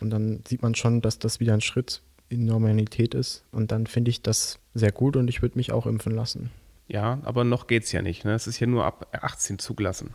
Und 0.00 0.10
dann 0.10 0.42
sieht 0.46 0.62
man 0.62 0.74
schon, 0.74 1.00
dass 1.00 1.18
das 1.18 1.40
wieder 1.40 1.54
ein 1.54 1.60
Schritt 1.60 2.02
in 2.28 2.44
Normalität 2.44 3.14
ist. 3.14 3.44
Und 3.52 3.72
dann 3.72 3.86
finde 3.86 4.10
ich 4.10 4.22
das 4.22 4.58
sehr 4.74 4.92
gut 4.92 5.16
und 5.16 5.28
ich 5.28 5.42
würde 5.42 5.56
mich 5.58 5.70
auch 5.72 5.86
impfen 5.86 6.12
lassen. 6.14 6.50
Ja, 6.88 7.20
aber 7.24 7.44
noch 7.44 7.66
geht 7.66 7.84
es 7.84 7.92
ja 7.92 8.02
nicht. 8.02 8.24
Ne? 8.24 8.34
Es 8.34 8.46
ist 8.46 8.58
ja 8.60 8.66
nur 8.66 8.84
ab 8.84 9.06
18 9.12 9.58
zugelassen. 9.58 10.10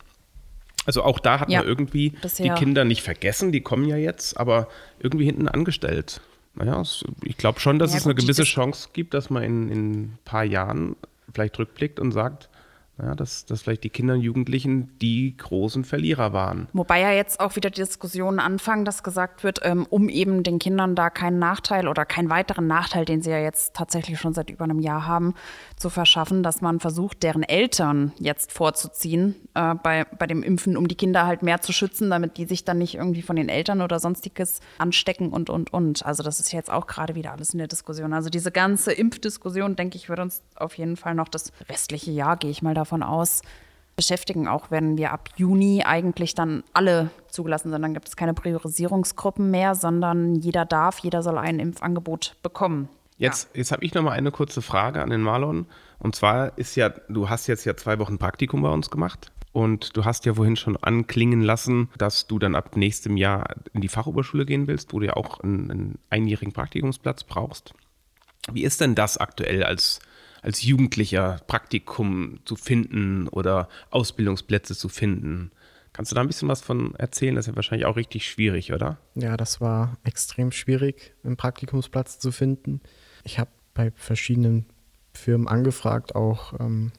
Also 0.86 1.04
auch 1.04 1.20
da 1.20 1.40
hat 1.40 1.50
Ja, 1.50 1.60
man 1.60 1.68
irgendwie 1.68 2.10
bisher. 2.12 2.54
die 2.54 2.60
Kinder 2.60 2.86
nicht 2.86 3.02
vergessen, 3.02 3.52
die 3.52 3.62
kommen 3.62 3.86
ja 3.86 3.98
jetzt, 3.98 4.38
aber 4.38 4.68
irgendwie 5.00 5.26
hinten 5.26 5.48
angestellt. 5.48 6.22
Naja, 6.56 6.82
ich 7.24 7.38
glaube 7.38 7.60
schon, 7.60 7.78
dass 7.78 7.92
Ja, 7.92 7.98
es 8.00 8.06
eine 8.06 8.16
gewisse 8.16 8.44
Chance 8.44 8.90
gibt, 8.94 9.14
dass 9.14 9.30
man 9.30 9.44
in, 9.44 9.70
in 9.70 9.92
ein 9.94 10.20
paar 10.24 10.44
Jahren 10.44 10.96
vielleicht 11.34 11.60
rückblickt 11.60 12.00
und 12.00 12.12
sagt, 12.14 12.50
naja, 12.98 13.14
dass, 13.14 13.46
dass 13.46 13.62
vielleicht 13.62 13.84
die 13.84 13.92
Kinder 13.92 14.16
und 14.16 14.22
Jugendlichen 14.22 14.98
die 15.00 15.38
großen 15.38 15.84
Verlierer 15.84 16.34
waren. 16.34 16.68
Wobei 16.74 17.00
ja 17.00 17.12
jetzt 17.12 17.40
auch 17.40 17.56
wieder 17.56 17.70
die 17.70 17.82
Diskussionen 17.82 18.40
anfangen, 18.40 18.86
dass 18.86 19.04
gesagt 19.04 19.44
wird, 19.44 19.60
ähm, 19.64 19.86
um 19.90 20.10
eben 20.10 20.42
den 20.42 20.58
Kindern 20.58 20.96
da 20.96 21.12
keinen 21.12 21.38
Nachteil 21.38 21.88
oder 21.88 22.06
keinen 22.06 22.32
weiteren 22.32 22.66
Nachteil, 22.66 23.06
den 23.06 23.22
sie 23.22 23.30
ja 23.30 23.38
jetzt 23.38 23.76
tatsächlich 23.76 24.20
schon 24.20 24.34
seit 24.34 24.50
über 24.50 24.64
einem 24.64 24.80
Jahr 24.80 25.06
haben, 25.06 25.36
zu 25.76 25.92
verschaffen, 25.92 26.42
dass 26.42 26.62
man 26.62 26.80
versucht, 26.80 27.22
deren 27.22 27.44
Eltern 27.44 28.14
jetzt 28.18 28.52
vorzuziehen 28.52 29.36
äh, 29.54 29.76
bei, 29.76 30.06
bei 30.06 30.26
dem 30.26 30.42
Impfen, 30.42 30.76
um 30.76 30.88
die 30.88 30.96
Kinder 30.96 31.28
halt 31.28 31.44
mehr 31.44 31.62
zu 31.62 31.74
schützen, 31.74 32.10
damit 32.10 32.38
die 32.38 32.46
sich 32.46 32.66
dann 32.66 32.80
nicht 32.80 32.96
irgendwie 32.96 33.22
von 33.22 33.36
den 33.36 33.50
Eltern 33.50 33.82
oder 33.82 34.00
sonstiges 34.00 34.60
anstecken 34.80 35.30
und, 35.30 35.52
und, 35.52 35.72
und. 35.72 36.04
Also 36.04 36.24
das 36.24 36.40
ist 36.40 36.52
jetzt 36.52 36.72
auch 36.72 36.88
gerade 36.88 37.14
wieder 37.14 37.32
alles 37.34 37.52
in 37.52 37.60
der 37.60 37.68
Diskussion. 37.68 38.14
Also 38.14 38.32
diese 38.32 38.52
ganze 38.52 38.92
Impfdiskussion, 38.92 39.76
denke 39.76 39.98
ich, 39.98 40.10
wird 40.10 40.20
uns 40.20 40.42
auf 40.56 40.80
jeden 40.80 40.98
Fall 40.98 41.14
noch 41.14 41.28
das 41.28 41.52
restliche 41.70 42.10
Jahr, 42.10 42.38
gehe 42.38 42.50
ich 42.50 42.64
mal 42.64 42.74
davon 42.74 42.87
aus, 42.92 43.42
beschäftigen, 43.96 44.48
auch 44.48 44.70
wenn 44.70 44.98
wir 44.98 45.12
ab 45.12 45.30
Juni 45.36 45.84
eigentlich 45.84 46.36
dann 46.36 46.64
alle 46.74 47.10
zugelassen 47.30 47.72
sind. 47.72 47.82
Dann 47.82 47.94
gibt 47.94 48.08
es 48.08 48.16
keine 48.16 48.34
Priorisierungsgruppen 48.34 49.50
mehr, 49.50 49.76
sondern 49.76 50.36
jeder 50.36 50.66
darf, 50.66 51.00
jeder 51.00 51.24
soll 51.24 51.38
ein 51.38 51.60
Impfangebot 51.60 52.36
bekommen. 52.44 52.90
Jetzt, 53.18 53.50
jetzt 53.56 53.72
habe 53.72 53.84
ich 53.84 53.96
noch 53.96 54.04
mal 54.04 54.12
eine 54.12 54.32
kurze 54.32 54.62
Frage 54.62 55.02
an 55.02 55.10
den 55.10 55.22
Marlon. 55.22 55.66
Und 56.00 56.16
zwar 56.16 56.56
ist 56.58 56.76
ja, 56.76 56.90
du 56.90 57.30
hast 57.30 57.48
jetzt 57.48 57.66
ja 57.66 57.76
zwei 57.76 57.98
Wochen 57.98 58.20
Praktikum 58.20 58.62
bei 58.62 58.70
uns 58.70 58.92
gemacht. 58.92 59.32
Und 59.52 59.98
du 59.98 60.06
hast 60.06 60.26
ja 60.26 60.36
vorhin 60.36 60.56
schon 60.56 60.78
anklingen 60.78 61.42
lassen, 61.42 61.90
dass 61.98 62.28
du 62.28 62.38
dann 62.38 62.54
ab 62.54 62.76
nächstem 62.76 63.18
Jahr 63.18 63.56
in 63.74 63.82
die 63.82 63.88
Fachoberschule 63.88 64.46
gehen 64.46 64.68
willst, 64.68 64.94
wo 64.94 65.00
du 65.00 65.08
ja 65.08 65.14
auch 65.14 65.40
einen, 65.40 65.72
einen 65.72 66.00
einjährigen 66.12 66.54
Praktikumsplatz 66.54 67.24
brauchst. 67.24 67.74
Wie 68.52 68.64
ist 68.64 68.82
denn 68.82 68.94
das 68.94 69.18
aktuell 69.18 69.64
als, 69.64 70.00
als 70.48 70.64
Jugendlicher 70.64 71.42
Praktikum 71.48 72.40
zu 72.46 72.56
finden 72.56 73.28
oder 73.28 73.68
Ausbildungsplätze 73.90 74.78
zu 74.78 74.88
finden? 74.88 75.52
Kannst 75.92 76.12
du 76.12 76.16
da 76.16 76.22
ein 76.22 76.28
bisschen 76.28 76.48
was 76.48 76.62
von 76.62 76.96
erzählen? 76.96 77.36
Das 77.36 77.46
ist 77.46 77.50
ja 77.50 77.56
wahrscheinlich 77.58 77.86
auch 77.86 77.98
richtig 77.98 78.30
schwierig, 78.30 78.72
oder? 78.72 78.98
Ja, 79.16 79.36
das 79.36 79.60
war 79.60 79.98
extrem 80.06 80.54
schwierig, 80.54 81.14
einen 81.26 81.36
Praktikumsplatz 81.36 82.20
zu 82.20 82.32
finden. 82.32 82.80
Ich 83.26 83.40
habe 83.40 83.52
bei 83.74 83.92
verschiedenen 83.92 84.68
Firmen 85.12 85.50
angefragt, 85.50 86.16
auch 86.16 86.58
ähm, 86.62 86.94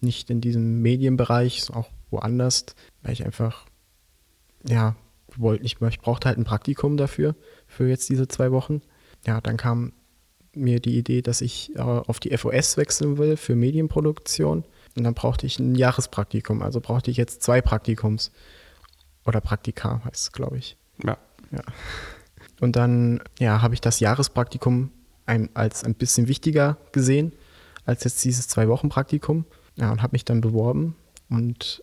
nicht 0.00 0.28
in 0.28 0.40
diesem 0.40 0.82
Medienbereich, 0.82 1.70
auch 1.72 1.90
woanders, 2.10 2.66
weil 3.02 3.12
ich 3.12 3.24
einfach, 3.24 3.66
ja, 4.66 4.96
wollte 5.36 5.62
nicht 5.62 5.80
mehr, 5.80 5.90
ich 5.90 6.00
brauchte 6.00 6.26
halt 6.26 6.38
ein 6.38 6.44
Praktikum 6.44 6.96
dafür, 6.96 7.36
für 7.68 7.86
jetzt 7.86 8.08
diese 8.08 8.26
zwei 8.26 8.50
Wochen. 8.50 8.82
Ja, 9.24 9.40
dann 9.40 9.56
kam 9.56 9.92
mir 10.54 10.80
die 10.80 10.98
Idee, 10.98 11.22
dass 11.22 11.40
ich 11.40 11.74
äh, 11.76 11.80
auf 11.80 12.20
die 12.20 12.36
FOS 12.36 12.76
wechseln 12.76 13.18
will 13.18 13.36
für 13.36 13.54
Medienproduktion. 13.54 14.64
Und 14.96 15.04
dann 15.04 15.14
brauchte 15.14 15.46
ich 15.46 15.58
ein 15.58 15.74
Jahrespraktikum, 15.74 16.62
also 16.62 16.80
brauchte 16.80 17.10
ich 17.10 17.16
jetzt 17.16 17.42
zwei 17.42 17.60
Praktikums. 17.60 18.32
Oder 19.26 19.40
Praktika 19.40 20.02
heißt 20.04 20.22
es, 20.22 20.32
glaube 20.32 20.58
ich. 20.58 20.76
Ja. 21.04 21.18
Ja. 21.52 21.62
Und 22.60 22.76
dann 22.76 23.22
ja, 23.38 23.62
habe 23.62 23.74
ich 23.74 23.80
das 23.80 24.00
Jahrespraktikum 24.00 24.90
ein, 25.26 25.50
als 25.54 25.84
ein 25.84 25.94
bisschen 25.94 26.28
wichtiger 26.28 26.78
gesehen 26.92 27.32
als 27.84 28.04
jetzt 28.04 28.24
dieses 28.24 28.48
Zwei-Wochen-Praktikum. 28.48 29.44
Ja, 29.76 29.90
und 29.90 30.02
habe 30.02 30.12
mich 30.12 30.24
dann 30.24 30.40
beworben 30.40 30.96
und 31.28 31.82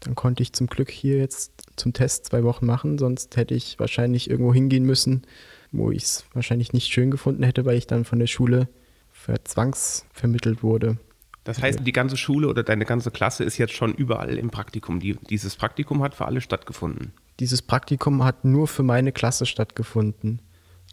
dann 0.00 0.14
konnte 0.14 0.42
ich 0.42 0.52
zum 0.52 0.66
Glück 0.66 0.90
hier 0.90 1.18
jetzt 1.18 1.52
zum 1.76 1.92
Test 1.92 2.26
zwei 2.26 2.42
Wochen 2.44 2.66
machen, 2.66 2.98
sonst 2.98 3.36
hätte 3.36 3.54
ich 3.54 3.78
wahrscheinlich 3.78 4.28
irgendwo 4.28 4.52
hingehen 4.52 4.84
müssen, 4.84 5.22
wo 5.72 5.90
ich 5.90 6.02
es 6.04 6.24
wahrscheinlich 6.32 6.72
nicht 6.72 6.92
schön 6.92 7.10
gefunden 7.10 7.42
hätte, 7.42 7.64
weil 7.64 7.76
ich 7.76 7.86
dann 7.86 8.04
von 8.04 8.18
der 8.18 8.26
Schule 8.26 8.68
verzwangsvermittelt 9.12 10.62
wurde. 10.62 10.98
Das 11.44 11.60
heißt, 11.62 11.80
die 11.86 11.92
ganze 11.92 12.16
Schule 12.16 12.48
oder 12.48 12.62
deine 12.62 12.84
ganze 12.84 13.10
Klasse 13.10 13.44
ist 13.44 13.56
jetzt 13.58 13.72
schon 13.72 13.94
überall 13.94 14.36
im 14.36 14.50
Praktikum. 14.50 15.00
Die, 15.00 15.16
dieses 15.30 15.56
Praktikum 15.56 16.02
hat 16.02 16.14
für 16.14 16.26
alle 16.26 16.40
stattgefunden. 16.40 17.12
Dieses 17.40 17.62
Praktikum 17.62 18.22
hat 18.24 18.44
nur 18.44 18.68
für 18.68 18.82
meine 18.82 19.10
Klasse 19.12 19.46
stattgefunden. 19.46 20.42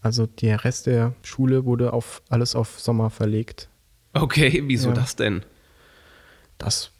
Also 0.01 0.25
der 0.25 0.63
Rest 0.63 0.85
der 0.85 1.13
Schule 1.21 1.65
wurde 1.65 1.91
auf 1.91 2.21
alles 2.29 2.55
auf 2.55 2.79
Sommer 2.79 3.09
verlegt. 3.09 3.69
Okay, 4.13 4.63
wieso 4.65 4.89
Ja. 4.89 4.95
das 4.95 5.15
denn? 5.17 5.43
Das 6.57 6.91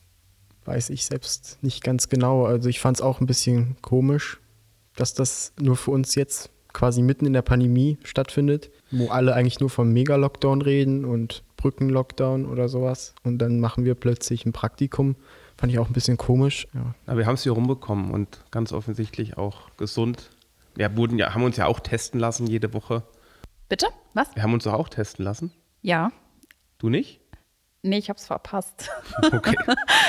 weiß 0.66 0.90
ich 0.90 1.06
selbst 1.06 1.58
nicht 1.62 1.84
ganz 1.84 2.10
genau. 2.10 2.46
Also 2.46 2.68
ich 2.68 2.80
fand 2.80 2.98
es 2.98 3.02
auch 3.02 3.22
ein 3.22 3.28
bisschen 3.28 3.78
komisch, 3.82 4.40
dass 4.98 5.14
das 5.14 5.54
nur 5.60 5.78
für 5.78 5.92
uns 5.92 6.16
jetzt 6.16 6.50
quasi 6.78 7.02
mitten 7.02 7.26
in 7.26 7.34
der 7.34 7.42
Pandemie 7.42 7.98
stattfindet, 8.04 8.70
wo 8.92 9.08
alle 9.08 9.34
eigentlich 9.34 9.60
nur 9.60 9.72
vom 9.72 9.92
Mega-Lockdown 9.94 10.62
reden 10.62 11.06
und 11.06 11.44
Brücken-Lockdown 11.58 12.46
oder 12.46 12.70
sowas. 12.70 13.16
Und 13.24 13.40
dann 13.40 13.60
machen 13.60 13.84
wir 13.84 13.96
plötzlich 13.96 14.46
ein 14.46 14.54
Praktikum. 14.54 15.16
Fand 15.58 15.72
ich 15.72 15.80
auch 15.80 15.88
ein 15.88 15.94
bisschen 15.94 16.18
komisch. 16.18 16.68
Ja. 16.76 16.94
Aber 17.08 17.18
wir 17.18 17.26
haben 17.26 17.34
es 17.34 17.42
hier 17.42 17.54
rumbekommen 17.54 18.12
und 18.12 18.46
ganz 18.52 18.74
offensichtlich 18.74 19.38
auch 19.40 19.76
gesund. 19.78 20.30
Wir 20.76 20.96
wurden 20.96 21.18
ja, 21.18 21.34
haben 21.34 21.44
uns 21.44 21.58
ja 21.58 21.66
auch 21.66 21.80
testen 21.80 22.20
lassen 22.20 22.46
jede 22.46 22.72
Woche. 22.76 23.02
Bitte? 23.70 23.88
Was? 24.14 24.36
Wir 24.36 24.44
haben 24.44 24.54
uns 24.54 24.66
doch 24.66 24.74
auch 24.74 24.88
testen 24.88 25.26
lassen. 25.26 25.52
Ja. 25.82 26.12
Du 26.78 26.90
nicht? 26.90 27.22
Nee, 27.84 27.98
ich 28.00 28.10
hab's 28.10 28.26
verpasst. 28.26 28.90
Okay. 29.32 29.56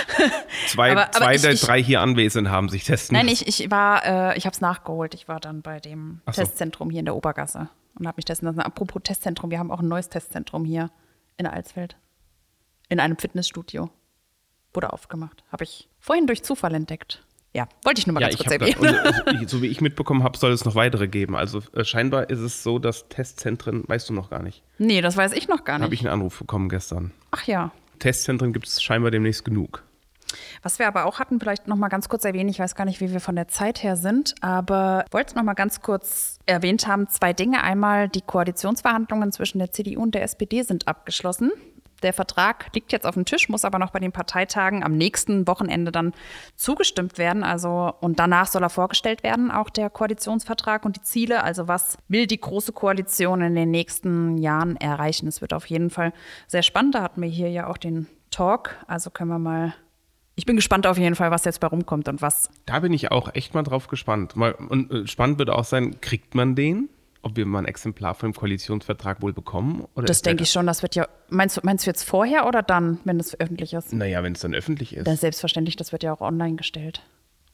Zwei, 0.68 0.90
Aber- 0.92 1.02
aber 1.04 1.12
zwei 1.12 1.34
ich- 1.34 1.42
der 1.42 1.52
ich- 1.52 1.60
drei 1.60 1.82
hier 1.82 2.00
Anwesenden 2.00 2.52
haben 2.52 2.68
sich 2.68 2.84
testen 2.84 3.16
Nein, 3.16 3.26
lassen. 3.28 3.44
ich, 3.48 3.60
ich 3.62 3.70
war, 3.70 4.04
äh, 4.04 4.36
ich 4.38 4.46
hab's 4.46 4.60
nachgeholt. 4.60 5.14
Ich 5.14 5.28
war 5.28 5.40
dann 5.40 5.62
bei 5.62 5.80
dem 5.80 6.20
so. 6.26 6.32
Testzentrum 6.32 6.90
hier 6.90 6.98
in 7.00 7.04
der 7.06 7.14
Obergasse 7.16 7.68
und 7.98 8.06
habe 8.06 8.16
mich 8.16 8.24
testen 8.24 8.46
lassen. 8.46 8.60
Apropos 8.60 9.02
Testzentrum, 9.02 9.50
wir 9.50 9.58
haben 9.58 9.70
auch 9.70 9.80
ein 9.80 9.88
neues 9.88 10.08
Testzentrum 10.08 10.64
hier 10.64 10.90
in 11.36 11.46
Alsfeld. 11.46 11.96
In 12.88 13.00
einem 13.00 13.16
Fitnessstudio. 13.18 13.90
Wurde 14.74 14.92
aufgemacht. 14.92 15.44
Habe 15.50 15.64
ich 15.64 15.88
vorhin 15.98 16.26
durch 16.26 16.42
Zufall 16.42 16.74
entdeckt. 16.74 17.24
Ja, 17.58 17.66
wollte 17.82 17.98
ich 17.98 18.06
nur 18.06 18.14
mal 18.14 18.20
Ja, 18.20 18.28
ganz 18.28 18.38
kurz 18.38 18.52
habe 18.52 18.70
erwähnen. 18.70 19.48
so 19.48 19.60
wie 19.62 19.66
ich 19.66 19.80
mitbekommen 19.80 20.22
habe, 20.22 20.38
soll 20.38 20.52
es 20.52 20.64
noch 20.64 20.76
weitere 20.76 21.08
geben. 21.08 21.34
Also 21.34 21.60
äh, 21.74 21.84
scheinbar 21.84 22.30
ist 22.30 22.38
es 22.38 22.62
so, 22.62 22.78
dass 22.78 23.08
Testzentren, 23.08 23.82
weißt 23.88 24.08
du 24.08 24.12
noch 24.12 24.30
gar 24.30 24.44
nicht. 24.44 24.62
Nee, 24.78 25.00
das 25.00 25.16
weiß 25.16 25.32
ich 25.32 25.48
noch 25.48 25.64
gar 25.64 25.80
Habe 25.80 25.90
nicht. 25.90 26.00
ich 26.00 26.06
einen 26.06 26.14
Anruf 26.20 26.38
bekommen 26.38 26.68
gestern. 26.68 27.10
Ach 27.32 27.42
ja. 27.48 27.72
Testzentren 27.98 28.52
gibt 28.52 28.68
es 28.68 28.80
scheinbar 28.80 29.10
demnächst 29.10 29.44
genug. 29.44 29.82
Was 30.62 30.78
wir 30.78 30.86
aber 30.86 31.06
auch 31.06 31.18
hatten, 31.18 31.40
vielleicht 31.40 31.66
noch 31.66 31.76
mal 31.76 31.88
ganz 31.88 32.08
kurz 32.08 32.24
erwähnen, 32.24 32.48
ich 32.48 32.60
weiß 32.60 32.76
gar 32.76 32.84
nicht, 32.84 33.00
wie 33.00 33.10
wir 33.10 33.18
von 33.18 33.34
der 33.34 33.48
Zeit 33.48 33.82
her 33.82 33.96
sind, 33.96 34.36
aber 34.40 35.04
ich 35.08 35.12
wollte 35.12 35.30
es 35.30 35.34
noch 35.34 35.42
mal 35.42 35.54
ganz 35.54 35.80
kurz 35.80 36.38
erwähnt 36.46 36.86
haben, 36.86 37.08
zwei 37.08 37.32
Dinge. 37.32 37.64
Einmal 37.64 38.08
die 38.08 38.20
Koalitionsverhandlungen 38.20 39.32
zwischen 39.32 39.58
der 39.58 39.72
CDU 39.72 40.02
und 40.02 40.14
der 40.14 40.22
SPD 40.22 40.62
sind 40.62 40.86
abgeschlossen. 40.86 41.50
Der 42.02 42.12
Vertrag 42.12 42.66
liegt 42.74 42.92
jetzt 42.92 43.06
auf 43.06 43.14
dem 43.14 43.24
Tisch, 43.24 43.48
muss 43.48 43.64
aber 43.64 43.78
noch 43.78 43.90
bei 43.90 43.98
den 43.98 44.12
Parteitagen 44.12 44.84
am 44.84 44.96
nächsten 44.96 45.46
Wochenende 45.46 45.92
dann 45.92 46.12
zugestimmt 46.56 47.18
werden. 47.18 47.42
Also, 47.42 47.92
und 48.00 48.18
danach 48.18 48.46
soll 48.46 48.62
er 48.62 48.70
vorgestellt 48.70 49.22
werden, 49.22 49.50
auch 49.50 49.70
der 49.70 49.90
Koalitionsvertrag 49.90 50.84
und 50.84 50.96
die 50.96 51.02
Ziele. 51.02 51.42
Also, 51.42 51.68
was 51.68 51.98
will 52.08 52.26
die 52.26 52.40
Große 52.40 52.72
Koalition 52.72 53.42
in 53.42 53.54
den 53.54 53.70
nächsten 53.70 54.38
Jahren 54.38 54.76
erreichen? 54.76 55.28
Es 55.28 55.40
wird 55.40 55.52
auf 55.52 55.66
jeden 55.66 55.90
Fall 55.90 56.12
sehr 56.46 56.62
spannend. 56.62 56.94
Da 56.94 57.02
hatten 57.02 57.20
wir 57.20 57.28
hier 57.28 57.50
ja 57.50 57.66
auch 57.66 57.78
den 57.78 58.06
Talk. 58.30 58.76
Also 58.86 59.10
können 59.10 59.30
wir 59.30 59.38
mal 59.38 59.74
ich 60.38 60.46
bin 60.46 60.54
gespannt 60.54 60.86
auf 60.86 60.96
jeden 60.98 61.16
Fall, 61.16 61.32
was 61.32 61.44
jetzt 61.44 61.58
bei 61.58 61.66
rumkommt 61.66 62.06
und 62.06 62.22
was. 62.22 62.48
Da 62.64 62.78
bin 62.78 62.92
ich 62.92 63.10
auch 63.10 63.34
echt 63.34 63.54
mal 63.54 63.64
drauf 63.64 63.88
gespannt. 63.88 64.36
Mal, 64.36 64.52
und 64.52 64.92
äh, 64.92 65.06
spannend 65.08 65.40
wird 65.40 65.50
auch 65.50 65.64
sein, 65.64 66.00
kriegt 66.00 66.36
man 66.36 66.54
den? 66.54 66.88
Ob 67.22 67.36
wir 67.36 67.46
mal 67.46 67.60
ein 67.60 67.64
Exemplar 67.64 68.14
vom 68.14 68.32
Koalitionsvertrag 68.32 69.20
wohl 69.22 69.32
bekommen? 69.32 69.86
Oder 69.94 70.06
Das 70.06 70.22
denke 70.22 70.44
ich 70.44 70.50
schon, 70.50 70.66
das 70.66 70.82
wird 70.82 70.94
ja. 70.94 71.08
Meinst 71.30 71.56
du, 71.56 71.60
meinst 71.64 71.86
du 71.86 71.90
jetzt 71.90 72.04
vorher 72.04 72.46
oder 72.46 72.62
dann, 72.62 73.00
wenn 73.04 73.18
es 73.18 73.38
öffentlich 73.38 73.74
ist? 73.74 73.92
Naja, 73.92 74.22
wenn 74.22 74.32
es 74.34 74.40
dann 74.40 74.54
öffentlich 74.54 74.94
ist. 74.96 75.06
Dann 75.06 75.16
selbstverständlich, 75.16 75.76
das 75.76 75.92
wird 75.92 76.02
ja 76.02 76.12
auch 76.12 76.20
online 76.20 76.56
gestellt. 76.56 77.02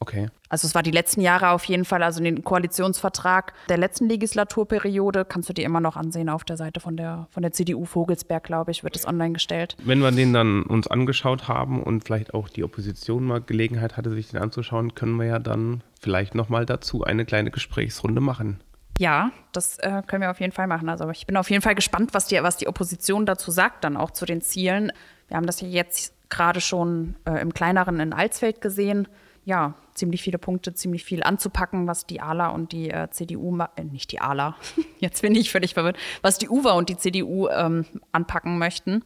okay. 0.01 0.29
Also 0.51 0.69
es 0.69 0.75
war 0.75 0.83
die 0.83 0.91
letzten 0.93 1.21
Jahre 1.21 1.51
auf 1.51 1.65
jeden 1.65 1.85
Fall, 1.85 2.03
also 2.03 2.23
den 2.23 2.45
Koalitionsvertrag 2.45 3.55
der 3.69 3.79
letzten 3.79 4.09
Legislaturperiode 4.09 5.25
kannst 5.25 5.49
du 5.49 5.53
dir 5.53 5.65
immer 5.65 5.81
noch 5.81 5.97
ansehen 5.97 6.29
auf 6.29 6.45
der 6.45 6.57
Seite 6.57 6.79
von 6.79 6.97
der, 6.97 7.27
von 7.31 7.43
der 7.43 7.53
CDU 7.53 7.85
Vogelsberg, 7.87 8.45
glaube 8.45 8.71
ich, 8.71 8.85
wird 8.85 8.95
es 8.95 9.07
online 9.07 9.33
gestellt. 9.33 9.77
Wenn 9.83 10.01
wir 10.01 10.13
den 10.13 10.33
dann 10.33 10.63
uns 10.65 10.87
angeschaut 10.87 11.49
haben 11.49 11.83
und 11.83 12.05
vielleicht 12.05 12.35
auch 12.35 12.49
die 12.49 12.63
Opposition 12.63 13.25
mal 13.25 13.41
Gelegenheit 13.41 13.97
hatte, 13.97 14.11
sich 14.11 14.29
den 14.29 14.41
anzuschauen, 14.41 14.95
können 14.95 15.17
wir 15.17 15.27
ja 15.27 15.39
dann 15.39 15.83
vielleicht 16.01 16.35
nochmal 16.35 16.67
dazu 16.67 17.03
eine 17.03 17.25
kleine 17.25 17.51
Gesprächsrunde 17.51 18.21
machen. 18.21 18.61
Ja, 18.99 19.33
das 19.53 19.79
äh, 19.79 20.03
können 20.07 20.23
wir 20.23 20.31
auf 20.31 20.41
jeden 20.41 20.53
Fall 20.53 20.67
machen. 20.67 20.89
Also 20.89 21.09
ich 21.11 21.27
bin 21.27 21.37
auf 21.37 21.51
jeden 21.51 21.63
Fall 21.63 21.75
gespannt, 21.75 22.15
was 22.15 22.27
die, 22.27 22.41
was 22.43 22.57
die 22.57 22.69
Opposition 22.69 23.27
dazu 23.27 23.51
sagt, 23.51 23.85
dann 23.85 23.97
auch 23.97 24.13
zu 24.13 24.25
den 24.25 24.41
Zielen. 24.41 24.93
Wir 25.29 25.37
haben 25.37 25.47
das 25.47 25.61
ja 25.61 25.69
jetzt 25.69 26.15
gerade 26.29 26.61
schon 26.61 27.17
äh, 27.25 27.41
im 27.41 27.53
kleineren 27.53 28.01
in 28.01 28.13
Alsfeld 28.13 28.61
gesehen. 28.61 29.09
Ja, 29.45 29.75
ziemlich 29.95 30.23
viele 30.23 30.39
Punkte, 30.39 30.75
ziemlich 30.75 31.05
viel 31.05 31.23
anzupacken, 31.23 31.87
was 31.87 32.07
die 32.07 32.21
ALA 32.21 32.49
und 32.49 32.73
die 32.73 32.91
äh, 32.91 33.11
CDU, 33.11 33.59
äh, 33.77 33.85
nicht 33.85 34.11
die 34.13 34.21
ALA, 34.21 34.57
jetzt 34.99 35.23
bin 35.23 35.35
ich 35.35 35.51
völlig 35.51 35.75
verwirrt, 35.75 35.99
was 36.23 36.39
die 36.39 36.49
UWA 36.49 36.73
und 36.73 36.89
die 36.89 36.97
CDU 36.97 37.49
ähm, 37.49 37.85
anpacken 38.13 38.59
möchten. 38.59 39.03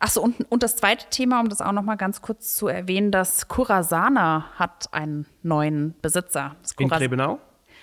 Achso, 0.00 0.22
und, 0.22 0.50
und 0.50 0.62
das 0.62 0.76
zweite 0.76 1.10
Thema, 1.10 1.40
um 1.40 1.48
das 1.48 1.60
auch 1.60 1.72
noch 1.72 1.82
mal 1.82 1.96
ganz 1.96 2.22
kurz 2.22 2.56
zu 2.56 2.68
erwähnen, 2.68 3.10
das 3.10 3.48
Curasana 3.48 4.44
hat 4.54 4.92
einen 4.92 5.26
neuen 5.42 5.96
Besitzer. 6.00 6.54
Das 6.62 6.72
In 6.72 6.88
Curas- 6.88 7.00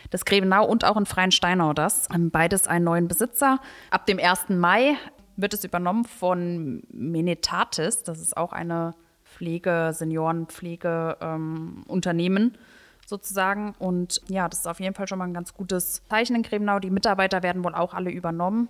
Das 0.09 0.25
Grevenau 0.25 0.65
und 0.65 0.83
auch 0.85 0.97
in 0.97 1.05
Freien 1.05 1.31
Steinau 1.31 1.73
das. 1.73 2.07
Ähm, 2.13 2.31
Beides 2.31 2.67
einen 2.67 2.83
neuen 2.85 3.07
Besitzer. 3.07 3.59
Ab 3.89 4.05
dem 4.05 4.19
1. 4.19 4.49
Mai 4.49 4.97
wird 5.35 5.53
es 5.53 5.63
übernommen 5.63 6.05
von 6.05 6.83
Menetatis. 6.91 8.03
Das 8.03 8.19
ist 8.19 8.37
auch 8.37 8.53
eine 8.53 8.93
Pflege, 9.23 9.91
Seniorenpflege-Unternehmen 9.93 12.57
sozusagen. 13.05 13.73
Und 13.79 14.21
ja, 14.27 14.49
das 14.49 14.59
ist 14.59 14.67
auf 14.67 14.79
jeden 14.79 14.95
Fall 14.95 15.07
schon 15.07 15.19
mal 15.19 15.25
ein 15.25 15.33
ganz 15.33 15.53
gutes 15.53 16.01
Zeichen 16.09 16.35
in 16.35 16.43
Grevenau. 16.43 16.79
Die 16.79 16.89
Mitarbeiter 16.89 17.43
werden 17.43 17.63
wohl 17.63 17.75
auch 17.75 17.93
alle 17.93 18.11
übernommen. 18.11 18.69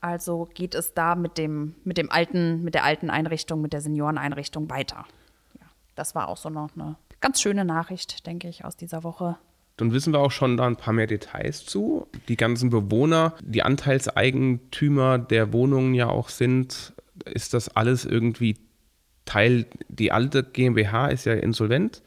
Also 0.00 0.48
geht 0.54 0.74
es 0.74 0.94
da 0.94 1.14
mit 1.14 1.38
dem, 1.38 1.74
mit 1.84 1.98
dem 1.98 2.10
alten, 2.10 2.62
mit 2.62 2.74
der 2.74 2.84
alten 2.84 3.10
Einrichtung, 3.10 3.60
mit 3.60 3.72
der 3.72 3.80
Senioreneinrichtung 3.80 4.70
weiter. 4.70 5.04
Ja, 5.60 5.66
das 5.96 6.14
war 6.14 6.28
auch 6.28 6.36
so 6.36 6.50
noch 6.50 6.70
eine 6.76 6.96
ganz 7.20 7.40
schöne 7.40 7.64
Nachricht, 7.64 8.26
denke 8.26 8.48
ich, 8.48 8.64
aus 8.64 8.76
dieser 8.76 9.02
Woche. 9.02 9.36
Dann 9.78 9.92
wissen 9.92 10.12
wir 10.12 10.18
auch 10.18 10.32
schon 10.32 10.56
da 10.56 10.66
ein 10.66 10.76
paar 10.76 10.92
mehr 10.92 11.06
Details 11.06 11.64
zu. 11.64 12.08
Die 12.28 12.36
ganzen 12.36 12.68
Bewohner, 12.68 13.34
die 13.40 13.62
Anteilseigentümer 13.62 15.18
der 15.18 15.52
Wohnungen 15.52 15.94
ja 15.94 16.08
auch 16.08 16.28
sind, 16.28 16.92
ist 17.24 17.54
das 17.54 17.68
alles 17.74 18.04
irgendwie 18.04 18.58
Teil, 19.24 19.66
die 19.88 20.10
alte 20.12 20.42
GmbH 20.42 21.08
ist 21.08 21.26
ja 21.26 21.34
insolvent. 21.34 22.02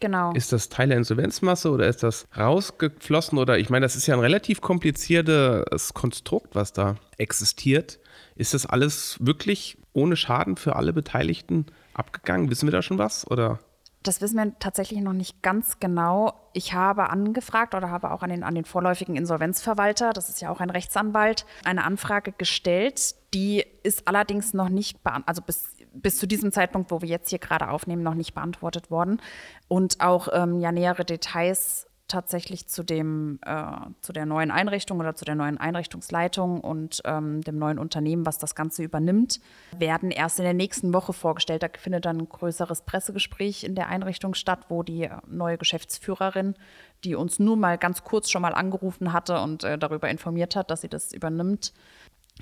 Genau. 0.00 0.32
Ist 0.32 0.52
das 0.52 0.68
Teil 0.68 0.88
der 0.88 0.98
Insolvenzmasse 0.98 1.70
oder 1.70 1.88
ist 1.88 2.02
das 2.02 2.26
rausgeflossen? 2.36 3.38
Oder 3.38 3.58
ich 3.58 3.70
meine, 3.70 3.86
das 3.86 3.96
ist 3.96 4.06
ja 4.06 4.14
ein 4.14 4.20
relativ 4.20 4.60
kompliziertes 4.60 5.94
Konstrukt, 5.94 6.54
was 6.54 6.74
da 6.74 6.96
existiert. 7.16 8.00
Ist 8.36 8.52
das 8.52 8.66
alles 8.66 9.16
wirklich 9.20 9.78
ohne 9.94 10.16
Schaden 10.16 10.56
für 10.56 10.76
alle 10.76 10.92
Beteiligten 10.92 11.66
abgegangen? 11.94 12.50
Wissen 12.50 12.66
wir 12.66 12.72
da 12.72 12.82
schon 12.82 12.98
was? 12.98 13.30
Oder? 13.30 13.60
Das 14.04 14.20
wissen 14.20 14.36
wir 14.36 14.58
tatsächlich 14.58 15.00
noch 15.00 15.14
nicht 15.14 15.42
ganz 15.42 15.80
genau. 15.80 16.34
Ich 16.52 16.74
habe 16.74 17.08
angefragt 17.08 17.74
oder 17.74 17.90
habe 17.90 18.10
auch 18.10 18.22
an 18.22 18.28
den, 18.28 18.44
an 18.44 18.54
den 18.54 18.66
vorläufigen 18.66 19.16
Insolvenzverwalter, 19.16 20.12
das 20.12 20.28
ist 20.28 20.42
ja 20.42 20.50
auch 20.50 20.60
ein 20.60 20.68
Rechtsanwalt, 20.68 21.46
eine 21.64 21.84
Anfrage 21.84 22.32
gestellt. 22.32 23.14
Die 23.32 23.64
ist 23.82 24.06
allerdings 24.06 24.52
noch 24.52 24.68
nicht 24.68 25.02
beantwortet, 25.02 25.28
also 25.28 25.42
bis, 25.42 25.74
bis 25.94 26.18
zu 26.18 26.26
diesem 26.26 26.52
Zeitpunkt, 26.52 26.90
wo 26.90 27.00
wir 27.00 27.08
jetzt 27.08 27.30
hier 27.30 27.38
gerade 27.38 27.70
aufnehmen, 27.70 28.02
noch 28.02 28.14
nicht 28.14 28.34
beantwortet 28.34 28.90
worden. 28.90 29.22
Und 29.68 30.02
auch 30.02 30.28
ähm, 30.32 30.60
ja 30.60 30.70
nähere 30.70 31.06
Details 31.06 31.86
tatsächlich 32.08 32.66
zu 32.66 32.82
dem 32.82 33.38
äh, 33.46 33.64
zu 34.00 34.12
der 34.12 34.26
neuen 34.26 34.50
Einrichtung 34.50 35.00
oder 35.00 35.14
zu 35.14 35.24
der 35.24 35.34
neuen 35.34 35.58
Einrichtungsleitung 35.58 36.60
und 36.60 37.00
ähm, 37.04 37.40
dem 37.42 37.58
neuen 37.58 37.78
Unternehmen, 37.78 38.26
was 38.26 38.38
das 38.38 38.54
Ganze 38.54 38.82
übernimmt, 38.82 39.40
werden 39.78 40.10
erst 40.10 40.38
in 40.38 40.44
der 40.44 40.54
nächsten 40.54 40.92
Woche 40.92 41.12
vorgestellt. 41.12 41.62
Da 41.62 41.68
findet 41.78 42.04
dann 42.04 42.18
ein 42.18 42.28
größeres 42.28 42.82
Pressegespräch 42.82 43.64
in 43.64 43.74
der 43.74 43.88
Einrichtung 43.88 44.34
statt, 44.34 44.66
wo 44.68 44.82
die 44.82 45.08
neue 45.26 45.56
Geschäftsführerin, 45.56 46.54
die 47.04 47.14
uns 47.14 47.38
nur 47.38 47.56
mal 47.56 47.78
ganz 47.78 48.04
kurz 48.04 48.30
schon 48.30 48.42
mal 48.42 48.54
angerufen 48.54 49.12
hatte 49.12 49.40
und 49.40 49.64
äh, 49.64 49.78
darüber 49.78 50.10
informiert 50.10 50.56
hat, 50.56 50.70
dass 50.70 50.82
sie 50.82 50.88
das 50.88 51.12
übernimmt, 51.12 51.72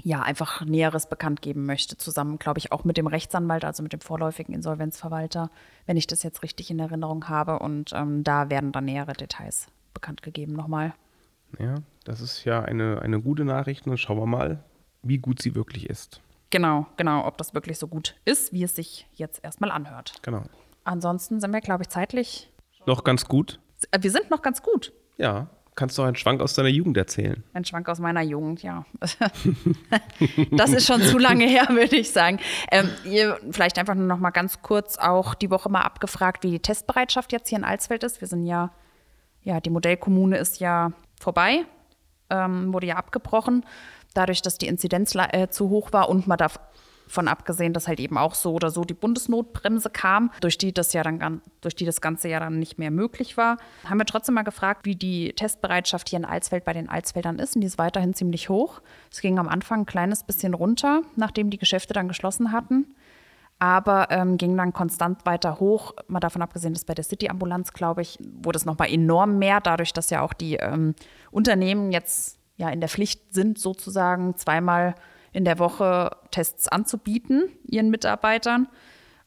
ja, 0.01 0.23
einfach 0.23 0.65
Näheres 0.65 1.07
bekannt 1.09 1.43
geben 1.43 1.67
möchte, 1.67 1.97
zusammen, 1.97 2.39
glaube 2.39 2.59
ich, 2.59 2.73
auch 2.73 2.85
mit 2.85 2.97
dem 2.97 3.07
Rechtsanwalt, 3.07 3.65
also 3.65 3.83
mit 3.83 3.93
dem 3.93 4.01
vorläufigen 4.01 4.55
Insolvenzverwalter, 4.55 5.51
wenn 5.87 5.97
ich 5.97 6.07
das 6.07 6.23
jetzt 6.23 6.43
richtig 6.43 6.71
in 6.71 6.79
Erinnerung 6.79 7.29
habe. 7.29 7.59
Und 7.59 7.93
ähm, 7.93 8.25
da 8.25 8.49
werden 8.49 8.73
dann 8.73 8.87
nähere 8.87 9.13
Details 9.13 9.67
bekannt 9.93 10.23
gegeben 10.23 10.55
nochmal. 10.55 10.95
Ja, 11.59 11.77
das 12.05 12.21
ist 12.21 12.45
ja 12.45 12.63
eine, 12.63 13.03
eine 13.03 13.21
gute 13.21 13.45
Nachricht. 13.45 13.87
Und 13.87 13.99
schauen 13.99 14.19
wir 14.19 14.27
mal, 14.27 14.65
wie 15.03 15.19
gut 15.19 15.43
sie 15.43 15.55
wirklich 15.55 15.91
ist. 15.91 16.23
Genau, 16.51 16.87
genau, 16.97 17.27
ob 17.27 17.39
das 17.39 17.55
wirklich 17.55 17.79
so 17.79 17.87
gut 17.87 18.17
ist, 18.25 18.53
wie 18.53 18.63
es 18.63 18.75
sich 18.75 19.07
jetzt 19.15 19.45
erstmal 19.45 19.71
anhört. 19.71 20.15
Genau. 20.23 20.43
Ansonsten 20.85 21.41
sind 21.41 21.51
wir, 21.53 21.61
glaube 21.61 21.83
ich, 21.83 21.89
zeitlich. 21.89 22.51
Noch 22.87 23.05
ganz 23.05 23.27
gut. 23.27 23.61
Äh, 23.91 23.99
Wir 24.03 24.11
sind 24.11 24.31
noch 24.31 24.43
ganz 24.43 24.63
gut. 24.63 24.93
Ja. 25.17 25.49
Kannst 25.75 25.97
du 25.97 26.03
einen 26.03 26.17
Schwank 26.17 26.43
aus 26.43 26.53
deiner 26.53 26.69
Jugend 26.69 26.99
erzählen? 26.99 27.43
Ein 27.55 27.65
Schwank 27.65 27.89
aus 27.89 27.99
meiner 27.99 28.21
Jugend, 28.21 28.63
ja. 28.63 28.85
das 30.51 30.71
ist 30.71 30.87
schon 30.87 31.01
zu 31.01 31.17
lange 31.17 31.47
her, 31.47 31.67
würde 31.71 31.97
ich 31.97 32.11
sagen. 32.11 32.41
Ähm, 32.71 32.91
vielleicht 33.51 33.79
einfach 33.79 33.95
nur 33.95 34.07
noch 34.07 34.19
mal 34.19 34.31
ganz 34.31 34.61
kurz 34.61 34.99
auch 34.99 35.35
die 35.35 35.51
Woche 35.51 35.71
mal 35.71 35.81
abgefragt, 35.81 36.45
wie 36.45 36.51
die 36.51 36.61
Testbereitschaft 36.61 37.33
jetzt 37.33 37.49
hier 37.49 37.57
in 37.57 37.65
Alsfeld 37.65 38.05
ist. 38.05 38.21
Wir 38.21 38.29
sind 38.29 38.45
ja, 38.45 38.71
ja, 39.45 39.61
die 39.61 39.71
Modellkommune 39.71 40.37
ist 40.37 40.61
ja 40.61 40.93
vorbei, 41.19 41.65
ähm, 42.29 42.75
wurde 42.75 42.89
ja 42.89 42.97
abgebrochen, 42.97 43.65
dadurch, 44.13 44.43
dass 44.43 44.59
die 44.59 44.67
Inzidenz 44.67 45.15
äh, 45.15 45.49
zu 45.49 45.71
hoch 45.71 45.91
war 45.95 46.11
und 46.11 46.27
man 46.27 46.37
darf 46.37 46.61
von 47.07 47.29
abgesehen, 47.29 47.73
dass 47.73 47.89
halt 47.89 48.01
eben 48.01 48.17
auch 48.17 48.35
so 48.35 48.53
oder 48.55 48.71
so 48.71 48.85
die 48.85 48.95
Bundesnotbremse 48.95 49.91
kam, 49.91 50.31
durch 50.41 50.59
die 50.59 50.73
das 50.73 50.93
ja 50.93 51.03
dann 51.03 51.43
durch 51.61 51.75
die 51.75 51.85
das 51.85 52.01
ganze 52.01 52.29
ja 52.29 52.41
dann 52.41 52.59
nicht 52.59 52.79
mehr 52.79 52.91
möglich 52.91 53.37
war, 53.37 53.59
haben 53.89 53.99
wir 53.99 54.07
trotzdem 54.07 54.35
mal 54.35 54.43
gefragt, 54.43 54.87
wie 54.87 54.97
die 54.97 55.33
Testbereitschaft 55.33 56.09
hier 56.09 56.19
in 56.19 56.25
Alsfeld 56.25 56.65
bei 56.65 56.73
den 56.73 56.89
Alsfeldern 56.89 57.39
ist. 57.39 57.55
Und 57.55 57.61
die 57.61 57.67
ist 57.67 57.79
weiterhin 57.79 58.15
ziemlich 58.15 58.49
hoch. 58.49 58.81
Es 59.11 59.21
ging 59.21 59.39
am 59.39 59.49
Anfang 59.49 59.81
ein 59.81 59.87
kleines 59.87 60.25
bisschen 60.25 60.55
runter, 60.55 61.03
nachdem 61.17 61.51
die 61.51 61.59
Geschäfte 61.59 61.95
dann 61.95 62.09
geschlossen 62.09 62.53
hatten. 62.53 62.95
Aber 63.59 64.09
ähm, 64.11 64.39
ging 64.39 64.57
dann 64.57 64.73
konstant 64.73 65.25
weiter 65.25 65.61
hoch. 65.61 65.95
Mal 66.09 66.19
davon 66.19 66.43
abgesehen, 66.43 66.75
dass 66.75 66.85
bei 66.85 66.95
der 66.95 67.05
City-Ambulanz, 67.05 67.73
glaube 67.73 68.03
ich, 68.03 68.19
wurde 68.43 68.57
es 68.57 68.65
nochmal 68.65 68.91
enorm 68.91 69.39
mehr, 69.39 69.61
dadurch, 69.61 69.93
dass 69.93 70.11
ja 70.11 70.23
auch 70.23 70.33
die 70.33 70.57
ähm, 70.57 70.95
Unternehmen 71.31 71.93
jetzt 71.93 72.41
ja 72.57 72.71
in 72.71 72.81
der 72.81 72.89
Pflicht 72.89 73.33
sind, 73.33 73.59
sozusagen 73.59 74.37
zweimal 74.37 74.97
in 75.33 75.45
der 75.45 75.59
Woche 75.59 76.17
Tests 76.31 76.69
anzubieten, 76.69 77.49
ihren 77.67 77.91
Mitarbeitern. 77.91 78.69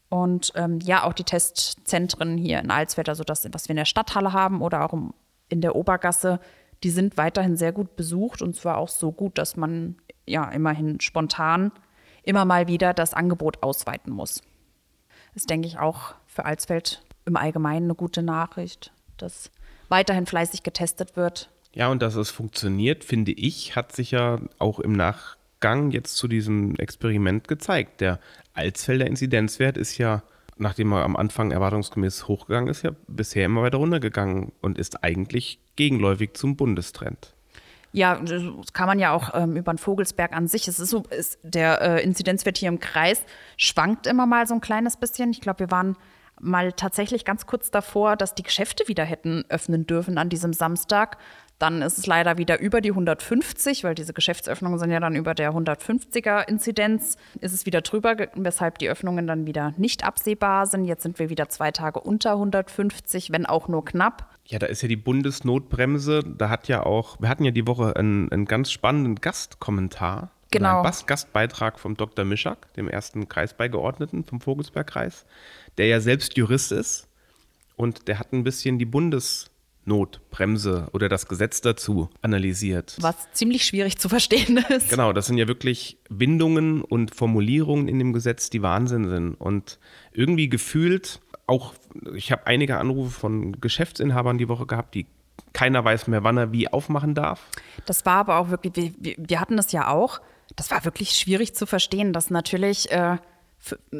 Und 0.08 0.52
ähm, 0.54 0.78
ja, 0.80 1.02
auch 1.02 1.12
die 1.12 1.24
Testzentren 1.24 2.38
hier 2.38 2.60
in 2.60 2.70
Alsfeld, 2.70 3.08
also 3.08 3.24
das, 3.24 3.46
was 3.52 3.68
wir 3.68 3.72
in 3.72 3.78
der 3.78 3.84
Stadthalle 3.84 4.32
haben 4.32 4.62
oder 4.62 4.84
auch 4.84 4.96
in 5.48 5.60
der 5.60 5.74
Obergasse, 5.74 6.40
die 6.82 6.90
sind 6.90 7.16
weiterhin 7.16 7.56
sehr 7.56 7.72
gut 7.72 7.96
besucht 7.96 8.42
und 8.42 8.54
zwar 8.54 8.78
auch 8.78 8.88
so 8.88 9.10
gut, 9.10 9.38
dass 9.38 9.56
man 9.56 9.96
ja 10.26 10.48
immerhin 10.50 11.00
spontan 11.00 11.72
immer 12.22 12.44
mal 12.44 12.68
wieder 12.68 12.92
das 12.92 13.14
Angebot 13.14 13.62
ausweiten 13.62 14.12
muss. 14.12 14.42
ist, 15.34 15.50
denke 15.50 15.68
ich, 15.68 15.78
auch 15.78 16.14
für 16.26 16.44
Alsfeld 16.44 17.02
im 17.24 17.36
Allgemeinen 17.36 17.86
eine 17.86 17.94
gute 17.94 18.22
Nachricht, 18.22 18.92
dass 19.16 19.50
weiterhin 19.88 20.26
fleißig 20.26 20.62
getestet 20.62 21.16
wird. 21.16 21.50
Ja, 21.72 21.88
und 21.88 22.02
dass 22.02 22.14
es 22.14 22.30
funktioniert, 22.30 23.04
finde 23.04 23.32
ich, 23.32 23.76
hat 23.76 23.92
sich 23.92 24.10
ja 24.10 24.38
auch 24.58 24.80
im 24.80 24.92
Nachgang 25.56 25.90
jetzt 25.90 26.16
zu 26.16 26.28
diesem 26.28 26.76
Experiment 26.76 27.48
gezeigt. 27.48 28.00
Der 28.00 28.20
Alsfelder 28.54 29.06
Inzidenzwert 29.06 29.76
ist 29.76 29.98
ja, 29.98 30.22
nachdem 30.56 30.92
er 30.92 31.04
am 31.04 31.16
Anfang 31.16 31.50
erwartungsgemäß 31.50 32.28
hochgegangen 32.28 32.68
ist, 32.68 32.82
ja 32.82 32.90
bisher 33.08 33.46
immer 33.46 33.62
weiter 33.62 33.78
runtergegangen 33.78 34.52
und 34.60 34.78
ist 34.78 35.02
eigentlich 35.02 35.60
gegenläufig 35.76 36.34
zum 36.34 36.56
Bundestrend. 36.56 37.34
Ja, 37.92 38.16
das 38.16 38.42
kann 38.74 38.86
man 38.86 38.98
ja 38.98 39.12
auch 39.12 39.30
ähm, 39.34 39.56
über 39.56 39.72
den 39.72 39.78
Vogelsberg 39.78 40.32
an 40.32 40.48
sich. 40.48 40.68
Es 40.68 40.78
ist 40.78 40.90
so, 40.90 41.04
ist, 41.04 41.38
der 41.42 41.80
äh, 41.80 42.02
Inzidenzwert 42.02 42.58
hier 42.58 42.68
im 42.68 42.78
Kreis 42.78 43.22
schwankt 43.56 44.06
immer 44.06 44.26
mal 44.26 44.46
so 44.46 44.54
ein 44.54 44.60
kleines 44.60 44.98
bisschen. 44.98 45.30
Ich 45.30 45.40
glaube, 45.40 45.60
wir 45.60 45.70
waren 45.70 45.96
mal 46.38 46.72
tatsächlich 46.72 47.24
ganz 47.24 47.46
kurz 47.46 47.70
davor, 47.70 48.16
dass 48.16 48.34
die 48.34 48.42
Geschäfte 48.42 48.88
wieder 48.88 49.04
hätten 49.04 49.44
öffnen 49.48 49.86
dürfen 49.86 50.18
an 50.18 50.28
diesem 50.28 50.52
Samstag. 50.52 51.16
Dann 51.58 51.80
ist 51.80 51.96
es 51.96 52.06
leider 52.06 52.36
wieder 52.36 52.60
über 52.60 52.82
die 52.82 52.90
150, 52.90 53.82
weil 53.82 53.94
diese 53.94 54.12
Geschäftsöffnungen 54.12 54.78
sind 54.78 54.90
ja 54.90 55.00
dann 55.00 55.16
über 55.16 55.34
der 55.34 55.52
150er 55.52 56.46
Inzidenz. 56.46 57.16
Ist 57.40 57.54
es 57.54 57.64
wieder 57.64 57.80
drüber, 57.80 58.14
weshalb 58.34 58.78
die 58.78 58.90
Öffnungen 58.90 59.26
dann 59.26 59.46
wieder 59.46 59.72
nicht 59.78 60.04
absehbar 60.04 60.66
sind. 60.66 60.84
Jetzt 60.84 61.02
sind 61.02 61.18
wir 61.18 61.30
wieder 61.30 61.48
zwei 61.48 61.70
Tage 61.70 62.00
unter 62.00 62.32
150, 62.32 63.32
wenn 63.32 63.46
auch 63.46 63.68
nur 63.68 63.84
knapp. 63.86 64.28
Ja, 64.44 64.58
da 64.58 64.66
ist 64.66 64.82
ja 64.82 64.88
die 64.88 64.96
Bundesnotbremse. 64.96 66.22
Da 66.24 66.50
hat 66.50 66.68
ja 66.68 66.84
auch, 66.84 67.18
wir 67.20 67.28
hatten 67.30 67.44
ja 67.44 67.50
die 67.52 67.66
Woche 67.66 67.96
einen, 67.96 68.30
einen 68.30 68.44
ganz 68.44 68.70
spannenden 68.70 69.16
Gastkommentar. 69.16 70.30
Genau. 70.50 70.68
Oder 70.68 70.74
Einen 70.76 70.82
Bas- 70.84 71.06
Gastbeitrag 71.06 71.78
vom 71.80 71.96
Dr. 71.96 72.24
Mischak, 72.24 72.72
dem 72.74 72.88
ersten 72.88 73.28
Kreisbeigeordneten 73.28 74.24
vom 74.24 74.40
Vogelsbergkreis, 74.40 75.24
der 75.78 75.86
ja 75.86 76.00
selbst 76.00 76.36
Jurist 76.36 76.70
ist. 76.70 77.08
Und 77.76 78.08
der 78.08 78.18
hat 78.18 78.32
ein 78.32 78.44
bisschen 78.44 78.78
die 78.78 78.84
Bundesnotbremse 79.86 80.88
oder 80.92 81.08
das 81.08 81.26
Gesetz 81.28 81.60
dazu 81.60 82.10
analysiert. 82.22 82.96
Was 83.00 83.16
ziemlich 83.32 83.64
schwierig 83.64 83.98
zu 83.98 84.08
verstehen 84.08 84.58
ist. 84.68 84.90
Genau, 84.90 85.12
das 85.12 85.26
sind 85.26 85.38
ja 85.38 85.48
wirklich 85.48 85.98
Windungen 86.08 86.82
und 86.82 87.14
Formulierungen 87.14 87.88
in 87.88 87.98
dem 87.98 88.12
Gesetz, 88.12 88.50
die 88.50 88.62
Wahnsinn 88.62 89.08
sind. 89.08 89.34
Und 89.34 89.78
irgendwie 90.12 90.48
gefühlt, 90.48 91.20
auch 91.46 91.74
ich 92.14 92.32
habe 92.32 92.46
einige 92.46 92.78
Anrufe 92.78 93.10
von 93.10 93.60
Geschäftsinhabern 93.60 94.38
die 94.38 94.48
Woche 94.48 94.66
gehabt, 94.66 94.94
die 94.94 95.06
keiner 95.52 95.84
weiß 95.84 96.08
mehr, 96.08 96.22
wann 96.24 96.36
er 96.36 96.52
wie 96.52 96.68
aufmachen 96.68 97.14
darf. 97.14 97.46
Das 97.86 98.04
war 98.04 98.16
aber 98.16 98.38
auch 98.38 98.50
wirklich, 98.50 98.92
wir- 98.98 99.14
wir, 99.16 99.40
hatten 99.40 99.56
das 99.56 99.72
ja 99.72 99.88
auch, 99.88 100.20
das 100.54 100.70
war 100.70 100.84
wirklich 100.84 101.10
schwierig 101.10 101.54
zu 101.54 101.66
verstehen, 101.66 102.12
dass 102.12 102.30
natürlich, 102.30 102.90
äh, 102.90 103.16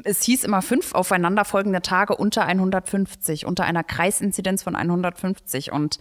es 0.04 0.22
hieß 0.22 0.44
immer 0.44 0.62
fünf 0.62 0.94
aufeinanderfolgende 0.94 1.82
Tage 1.82 2.16
unter 2.16 2.44
150, 2.44 3.46
unter 3.46 3.64
einer 3.64 3.84
Kreisinzidenz 3.84 4.62
von 4.62 4.76
150 4.76 5.72
und 5.72 5.98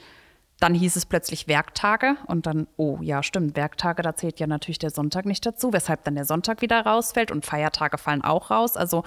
dann 0.60 0.74
hieß 0.74 0.96
es 0.96 1.06
plötzlich 1.06 1.48
Werktage. 1.48 2.16
Und 2.28 2.46
dann, 2.46 2.68
oh 2.78 3.00
ja, 3.02 3.24
stimmt, 3.24 3.56
Werktage, 3.56 4.02
da 4.02 4.16
zählt 4.16 4.40
ja 4.40 4.48
natürlich 4.48 4.80
der 4.80 4.90
Sonntag 4.90 5.26
nicht 5.26 5.46
dazu, 5.46 5.74
weshalb 5.74 6.04
dann 6.06 6.16
der 6.16 6.26
Sonntag 6.26 6.62
wieder 6.62 6.86
rausfällt. 6.86 7.32
Und 7.32 7.46
Feiertage 7.46 7.98
fallen 7.98 8.22
auch 8.22 8.52
raus. 8.52 8.78
Also 8.78 9.04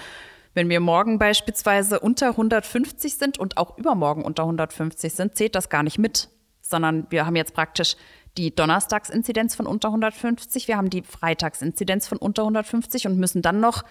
wenn 0.55 0.69
wir 0.69 0.81
morgen 0.81 1.19
beispielsweise 1.19 2.01
unter 2.01 2.31
150 2.31 3.17
sind 3.17 3.39
und 3.39 3.57
auch 3.57 3.79
übermorgen 3.79 4.25
unter 4.25 4.43
150 4.43 5.13
sind, 5.13 5.37
zählt 5.37 5.55
das 5.55 5.69
gar 5.69 5.83
nicht 5.83 5.99
mit, 5.99 6.29
sondern 6.61 7.07
wir 7.11 7.25
haben 7.25 7.37
jetzt 7.37 7.55
praktisch 7.55 7.97
die 8.37 8.55
Donnerstagsinzidenz 8.55 9.55
von 9.55 9.67
unter 9.67 9.89
150, 9.89 10.69
wir 10.69 10.77
haben 10.77 10.91
die 10.91 11.03
Freitagsinzidenz 11.03 12.07
von 12.07 12.19
unter 12.19 12.43
150 12.43 13.07
und 13.07 13.19
müssen 13.19 13.43
dann 13.43 13.61
noch 13.61 13.85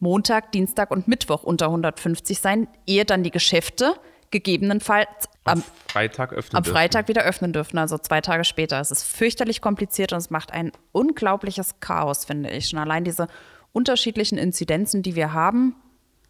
Montag, 0.00 0.52
Dienstag 0.52 0.90
und 0.90 1.08
Mittwoch 1.08 1.42
unter 1.42 1.66
150 1.66 2.38
sein, 2.38 2.68
ehe 2.86 3.04
dann 3.04 3.22
die 3.22 3.30
Geschäfte 3.30 3.94
gegebenenfalls 4.30 5.28
am, 5.44 5.62
Freitag 5.88 6.32
öffnen 6.32 6.56
am 6.56 6.62
dürfen. 6.62 6.74
Freitag 6.74 7.08
wieder 7.08 7.22
öffnen 7.22 7.52
dürfen, 7.52 7.78
also 7.78 7.98
zwei 7.98 8.20
Tage 8.20 8.44
später. 8.44 8.80
Es 8.80 8.90
ist 8.90 9.04
fürchterlich 9.04 9.60
kompliziert 9.60 10.12
und 10.12 10.18
es 10.18 10.30
macht 10.30 10.52
ein 10.52 10.72
unglaubliches 10.92 11.80
Chaos, 11.80 12.24
finde 12.24 12.50
ich. 12.50 12.68
Schon 12.68 12.78
allein 12.78 13.04
diese 13.04 13.28
unterschiedlichen 13.72 14.38
Inzidenzen, 14.38 15.02
die 15.02 15.14
wir 15.14 15.32
haben. 15.32 15.74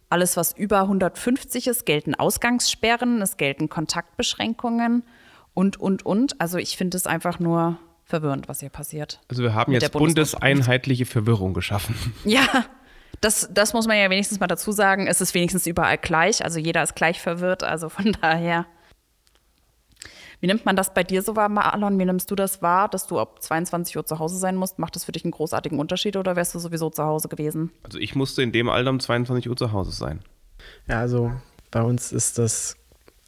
Alles, 0.09 0.37
was 0.37 0.53
über 0.53 0.81
150 0.81 1.67
ist, 1.67 1.85
gelten 1.85 2.15
Ausgangssperren, 2.15 3.21
es 3.21 3.37
gelten 3.37 3.69
Kontaktbeschränkungen 3.69 5.03
und, 5.53 5.77
und, 5.79 6.05
und. 6.05 6.39
Also 6.41 6.57
ich 6.57 6.77
finde 6.77 6.97
es 6.97 7.05
einfach 7.05 7.39
nur 7.39 7.77
verwirrend, 8.05 8.47
was 8.47 8.61
hier 8.61 8.69
passiert. 8.69 9.19
Also 9.27 9.43
wir 9.43 9.53
haben 9.53 9.71
jetzt 9.71 9.91
bundeseinheitliche 9.91 11.05
Verwirrung 11.05 11.53
geschaffen. 11.53 11.95
Ja, 12.25 12.65
das, 13.21 13.49
das 13.51 13.73
muss 13.73 13.87
man 13.87 13.97
ja 13.97 14.09
wenigstens 14.09 14.39
mal 14.39 14.47
dazu 14.47 14.71
sagen. 14.71 15.07
Es 15.07 15.21
ist 15.21 15.33
wenigstens 15.33 15.67
überall 15.67 15.97
gleich. 15.97 16.43
Also 16.43 16.59
jeder 16.59 16.83
ist 16.83 16.95
gleich 16.95 17.19
verwirrt. 17.19 17.63
Also 17.63 17.89
von 17.89 18.11
daher. 18.21 18.65
Wie 20.41 20.47
nimmt 20.47 20.65
man 20.65 20.77
das 20.77 20.93
bei 20.93 21.03
dir 21.03 21.21
so 21.21 21.35
wahr, 21.35 21.49
Marlon? 21.49 21.99
Wie 21.99 22.05
nimmst 22.05 22.31
du 22.31 22.35
das 22.35 22.61
wahr, 22.61 22.87
dass 22.87 23.07
du 23.07 23.19
ab 23.19 23.41
22 23.41 23.97
Uhr 23.97 24.05
zu 24.05 24.19
Hause 24.19 24.37
sein 24.37 24.55
musst? 24.55 24.79
Macht 24.79 24.95
das 24.95 25.03
für 25.03 25.11
dich 25.11 25.25
einen 25.25 25.31
großartigen 25.31 25.79
Unterschied 25.79 26.15
oder 26.15 26.37
wärst 26.37 26.55
du 26.55 26.59
sowieso 26.59 26.89
zu 26.89 27.03
Hause 27.03 27.27
gewesen? 27.27 27.71
Also 27.83 27.99
ich 27.99 28.15
musste 28.15 28.41
in 28.41 28.53
dem 28.53 28.69
Alter 28.69 28.89
um 28.89 29.01
22 29.01 29.49
Uhr 29.49 29.57
zu 29.57 29.73
Hause 29.73 29.91
sein. 29.91 30.21
Ja, 30.87 30.99
also 30.99 31.33
bei 31.71 31.81
uns 31.81 32.13
ist 32.13 32.37
das 32.37 32.77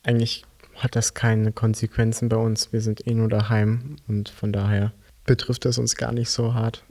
eigentlich, 0.03 0.45
hat 0.77 0.95
das 0.95 1.13
keine 1.13 1.51
Konsequenzen 1.51 2.29
bei 2.29 2.37
uns. 2.37 2.71
Wir 2.71 2.81
sind 2.81 3.05
eh 3.05 3.13
nur 3.13 3.27
daheim 3.27 3.97
und 4.07 4.29
von 4.29 4.53
daher 4.53 4.93
betrifft 5.25 5.65
das 5.65 5.77
uns 5.77 5.95
gar 5.97 6.13
nicht 6.13 6.29
so 6.29 6.53
hart. 6.53 6.85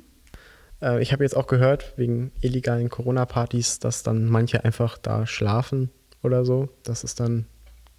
Äh, 0.82 1.02
ich 1.02 1.12
habe 1.12 1.24
jetzt 1.24 1.36
auch 1.36 1.46
gehört, 1.46 1.94
wegen 1.96 2.32
illegalen 2.40 2.88
Corona-Partys, 2.88 3.78
dass 3.78 4.02
dann 4.02 4.26
manche 4.26 4.64
einfach 4.64 4.98
da 4.98 5.26
schlafen 5.26 5.90
oder 6.22 6.44
so. 6.44 6.68
Das 6.82 7.04
ist 7.04 7.20
dann, 7.20 7.46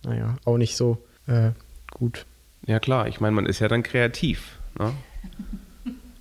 naja, 0.04 0.38
auch 0.46 0.58
nicht 0.58 0.76
so 0.76 0.98
äh, 1.28 1.52
gut. 1.92 2.26
Ja 2.66 2.80
klar, 2.80 3.08
ich 3.08 3.20
meine, 3.20 3.36
man 3.36 3.46
ist 3.46 3.60
ja 3.60 3.68
dann 3.68 3.84
kreativ. 3.84 4.60
Ne? 4.78 4.94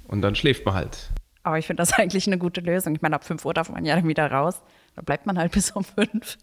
Und 0.09 0.23
dann 0.23 0.35
schläft 0.35 0.65
man 0.65 0.75
halt. 0.75 1.11
Aber 1.43 1.59
ich 1.59 1.67
finde 1.67 1.83
das 1.83 1.93
eigentlich 1.99 2.27
eine 2.27 2.39
gute 2.39 2.61
Lösung. 2.61 2.95
Ich 2.95 3.03
meine, 3.03 3.17
ab 3.17 3.25
5 3.25 3.45
Uhr 3.45 3.55
darf 3.55 3.71
man 3.71 3.85
ja 3.85 3.97
dann 3.97 4.09
wieder 4.09 4.31
raus. 4.31 4.61
Da 4.97 5.03
bleibt 5.03 5.27
man 5.27 5.39
halt 5.39 5.53
bis 5.53 5.71
um 5.71 5.85
5. 5.85 6.39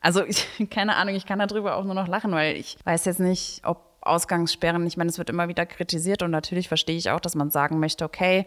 Also, 0.00 0.24
ich, 0.24 0.46
keine 0.70 0.96
Ahnung, 0.96 1.14
ich 1.14 1.26
kann 1.26 1.38
darüber 1.38 1.76
auch 1.76 1.84
nur 1.84 1.94
noch 1.94 2.08
lachen, 2.08 2.32
weil 2.32 2.56
ich 2.56 2.78
weiß 2.84 3.04
jetzt 3.04 3.20
nicht, 3.20 3.62
ob 3.64 3.90
Ausgangssperren, 4.02 4.86
ich 4.86 4.96
meine, 4.96 5.10
es 5.10 5.18
wird 5.18 5.28
immer 5.28 5.48
wieder 5.48 5.66
kritisiert 5.66 6.22
und 6.22 6.30
natürlich 6.30 6.68
verstehe 6.68 6.96
ich 6.96 7.10
auch, 7.10 7.20
dass 7.20 7.34
man 7.34 7.50
sagen 7.50 7.80
möchte, 7.80 8.06
okay, 8.06 8.46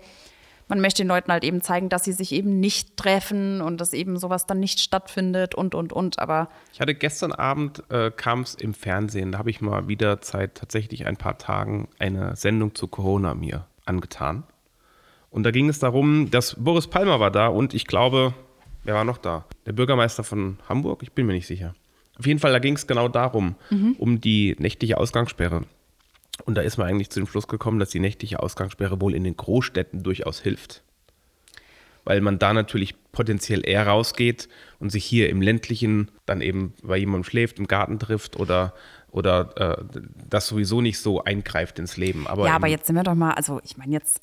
man 0.68 0.82
möchte 0.82 1.04
den 1.04 1.08
Leuten 1.08 1.32
halt 1.32 1.44
eben 1.44 1.62
zeigen, 1.62 1.90
dass 1.90 2.04
sie 2.04 2.14
sich 2.14 2.32
eben 2.32 2.60
nicht 2.60 2.98
treffen 2.98 3.62
und 3.62 3.80
dass 3.80 3.94
eben 3.94 4.18
sowas 4.18 4.46
dann 4.46 4.60
nicht 4.60 4.80
stattfindet 4.80 5.56
und, 5.56 5.76
und, 5.76 5.94
und. 5.94 6.20
Aber 6.20 6.50
Ich 6.72 6.82
hatte 6.82 6.96
gestern 6.96 7.32
Abend, 7.32 7.84
äh, 7.90 8.12
kam 8.12 8.42
es 8.42 8.56
im 8.56 8.74
Fernsehen, 8.74 9.32
da 9.32 9.38
habe 9.40 9.50
ich 9.50 9.62
mal 9.62 9.88
wieder 9.88 10.20
seit 10.22 10.56
tatsächlich 10.56 11.06
ein 11.06 11.18
paar 11.18 11.38
Tagen 11.38 11.88
eine 12.00 12.36
Sendung 12.36 12.76
zu 12.76 12.88
Corona 12.88 13.34
mir 13.34 13.66
angetan. 13.86 14.44
Und 15.30 15.44
da 15.44 15.52
ging 15.52 15.68
es 15.68 15.80
darum, 15.80 16.30
dass 16.30 16.56
Boris 16.56 16.88
Palmer 16.88 17.20
war 17.20 17.32
da 17.32 17.48
und 17.48 17.74
ich 17.74 17.88
glaube, 17.88 18.34
wer 18.84 18.94
war 18.94 19.04
noch 19.04 19.18
da? 19.18 19.46
Der 19.66 19.74
Bürgermeister 19.74 20.24
von 20.24 20.60
Hamburg? 20.70 21.02
Ich 21.02 21.12
bin 21.14 21.26
mir 21.26 21.34
nicht 21.34 21.48
sicher. 21.48 21.74
Auf 22.20 22.28
jeden 22.28 22.40
Fall, 22.40 22.52
da 22.52 22.60
ging 22.60 22.76
es 22.76 22.86
genau 22.86 23.08
darum, 23.08 23.56
um 23.98 24.22
die 24.22 24.56
nächtliche 24.60 24.98
Ausgangssperre. 25.00 25.64
Und 26.46 26.56
da 26.56 26.62
ist 26.62 26.78
man 26.78 26.88
eigentlich 26.88 27.10
zu 27.10 27.20
dem 27.20 27.28
Schluss 27.28 27.48
gekommen, 27.48 27.80
dass 27.80 27.90
die 27.90 28.00
nächtliche 28.00 28.40
Ausgangssperre 28.42 29.00
wohl 29.00 29.16
in 29.16 29.24
den 29.24 29.38
Großstädten 29.38 30.04
durchaus 30.04 30.40
hilft. 30.40 30.84
Weil 32.04 32.22
man 32.22 32.40
da 32.40 32.54
natürlich 32.54 32.96
potenziell 33.12 33.66
eher 33.66 33.88
rausgeht 33.88 34.50
und 34.80 34.92
sich 34.92 35.06
hier 35.06 35.30
im 35.30 35.42
ländlichen 35.42 36.12
dann 36.26 36.42
eben 36.42 36.74
bei 36.82 36.98
jemandem 36.98 37.24
schläft, 37.24 37.60
im 37.60 37.68
Garten 37.68 38.00
trifft 38.00 38.36
oder, 38.36 38.74
oder 39.12 39.78
äh, 39.78 40.00
das 40.28 40.48
sowieso 40.48 40.82
nicht 40.82 41.00
so 41.00 41.24
eingreift 41.24 41.80
ins 41.80 41.96
Leben. 41.96 42.28
Aber 42.28 42.48
ja, 42.48 42.56
aber 42.56 42.68
jetzt 42.68 42.88
sind 42.88 42.96
wir 42.96 43.04
doch 43.04 43.16
mal, 43.16 43.32
also 43.32 43.62
ich 43.64 43.78
meine 43.78 43.94
jetzt, 43.94 44.22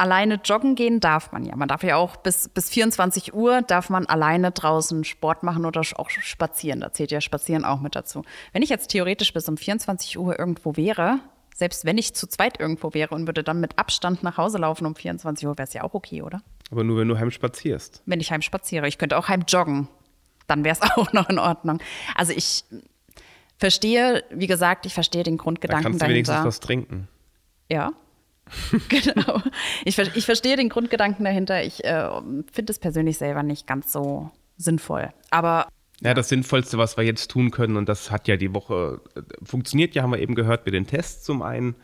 alleine 0.00 0.40
joggen 0.42 0.74
gehen 0.74 0.98
darf 0.98 1.30
man 1.30 1.44
ja. 1.44 1.54
Man 1.56 1.68
darf 1.68 1.82
ja 1.82 1.96
auch 1.96 2.16
bis, 2.16 2.48
bis 2.48 2.70
24 2.70 3.34
Uhr 3.34 3.62
darf 3.62 3.90
man 3.90 4.06
alleine 4.06 4.50
draußen 4.50 5.04
Sport 5.04 5.42
machen 5.42 5.66
oder 5.66 5.82
auch 5.96 6.10
spazieren. 6.10 6.80
Da 6.80 6.92
zählt 6.92 7.10
ja 7.10 7.20
Spazieren 7.20 7.64
auch 7.64 7.80
mit 7.80 7.94
dazu. 7.94 8.22
Wenn 8.52 8.62
ich 8.62 8.70
jetzt 8.70 8.88
theoretisch 8.88 9.32
bis 9.32 9.48
um 9.48 9.56
24 9.56 10.18
Uhr 10.18 10.38
irgendwo 10.38 10.76
wäre, 10.76 11.18
selbst 11.54 11.84
wenn 11.84 11.98
ich 11.98 12.14
zu 12.14 12.26
zweit 12.26 12.58
irgendwo 12.58 12.94
wäre 12.94 13.14
und 13.14 13.26
würde 13.26 13.44
dann 13.44 13.60
mit 13.60 13.78
Abstand 13.78 14.22
nach 14.22 14.38
Hause 14.38 14.58
laufen 14.58 14.86
um 14.86 14.96
24 14.96 15.46
Uhr, 15.46 15.58
wäre 15.58 15.68
es 15.68 15.74
ja 15.74 15.82
auch 15.82 15.94
okay, 15.94 16.22
oder? 16.22 16.42
aber 16.70 16.84
nur 16.84 16.98
wenn 16.98 17.08
du 17.08 17.18
heim 17.18 17.30
spazierst. 17.30 18.02
Wenn 18.06 18.20
ich 18.20 18.30
heim 18.32 18.42
spaziere. 18.42 18.86
Ich 18.88 18.96
könnte 18.96 19.18
auch 19.18 19.28
heim 19.28 19.42
joggen. 19.46 19.88
Dann 20.46 20.64
wäre 20.64 20.76
es 20.80 20.82
auch 20.96 21.12
noch 21.12 21.28
in 21.28 21.38
Ordnung. 21.38 21.78
Also 22.14 22.32
ich 22.32 22.64
verstehe, 23.58 24.24
wie 24.30 24.46
gesagt, 24.46 24.86
ich 24.86 24.94
verstehe 24.94 25.22
den 25.22 25.36
Da 25.36 25.42
Grundgedanken 25.42 25.84
kannst 25.84 26.00
du 26.00 26.06
dahinter. 26.06 26.14
wenigstens 26.32 26.46
was 26.46 26.60
trinken. 26.60 27.08
Ja. 27.70 27.92
genau. 28.88 29.40
Ich, 29.84 29.98
ich 29.98 30.24
verstehe 30.26 30.56
den 30.56 30.68
Grundgedanken 30.68 31.24
dahinter. 31.24 31.62
Ich 31.62 31.84
äh, 31.84 32.08
finde 32.52 32.70
es 32.72 32.78
persönlich 32.78 33.18
selber 33.18 33.42
nicht 33.42 33.66
ganz 33.66 33.92
so 33.92 34.30
sinnvoll. 34.56 35.10
Aber 35.30 35.68
Ja, 36.00 36.14
das 36.14 36.28
Sinnvollste, 36.28 36.78
was 36.78 36.96
wir 36.96 37.04
jetzt 37.04 37.30
tun 37.30 37.50
können, 37.50 37.76
und 37.76 37.88
das 37.88 38.10
hat 38.10 38.28
ja 38.28 38.36
die 38.36 38.54
Woche 38.54 39.00
äh, 39.16 39.22
funktioniert, 39.44 39.94
ja, 39.94 40.02
haben 40.02 40.12
wir 40.12 40.18
eben 40.20 40.34
gehört 40.34 40.64
mit 40.66 40.74
den 40.74 40.86
Tests 40.86 41.24
zum 41.24 41.42
einen 41.42 41.74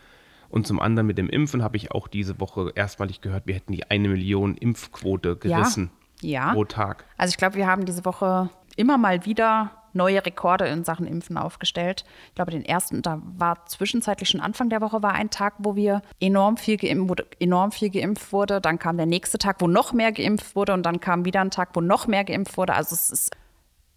und 0.49 0.67
zum 0.67 0.81
anderen 0.81 1.07
mit 1.07 1.19
dem 1.19 1.29
Impfen 1.29 1.63
habe 1.63 1.77
ich 1.77 1.91
auch 1.93 2.07
diese 2.09 2.39
Woche 2.41 2.71
erstmalig 2.75 3.21
gehört, 3.21 3.47
wir 3.47 3.55
hätten 3.55 3.73
die 3.73 3.91
eine 3.91 4.09
Million 4.09 4.55
Impfquote 4.57 5.31
Ja. 5.45 5.59
gerissen 5.59 5.91
Ja. 6.21 6.53
pro 6.53 6.65
Tag. 6.65 7.05
also 7.17 7.31
ich 7.31 7.37
glaube, 7.37 7.57
wir 7.57 7.67
haben 7.67 7.85
diese 7.85 8.05
Woche 8.05 8.49
immer 8.77 8.97
mal 8.99 9.25
wieder 9.27 9.73
neue 9.97 10.25
Rekorde 10.25 10.67
in 10.67 10.85
Sachen 10.85 11.07
Impfen 11.07 11.37
aufgestellt. 11.37 12.05
Ich 12.29 12.35
glaube, 12.35 12.53
den 12.53 12.65
ersten, 12.65 13.03
da 13.03 13.21
war 13.37 13.67
zwischenzeitlich 13.67 14.29
schon 14.29 14.41
Anfang 14.41 14.69
der 14.69 14.81
Woche 14.81 15.03
war 15.03 15.13
ein 15.13 15.31
Tag, 15.31 15.55
wo 15.59 15.75
wir 15.75 16.03
enorm 16.21 16.57
viel 16.57 16.77
geimpft 16.77 17.09
wurde, 17.09 17.27
enorm 17.41 17.73
viel 17.73 17.91
geimpft 17.91 18.33
wurde. 18.33 18.61
Dann 18.61 18.79
kam 18.79 18.97
der 18.97 19.07
nächste 19.07 19.39
Tag, 19.39 19.61
wo 19.61 19.67
noch 19.67 19.93
mehr 19.93 20.13
geimpft 20.13 20.55
wurde 20.55 20.75
und 20.75 20.85
dann 20.85 21.01
kam 21.01 21.25
wieder 21.25 21.41
ein 21.41 21.51
Tag, 21.51 21.71
wo 21.75 21.81
noch 21.81 22.07
mehr 22.07 22.25
geimpft 22.25 22.57
wurde. 22.57 22.75
Also 22.75 22.95
es 22.95 23.11
ist 23.11 23.31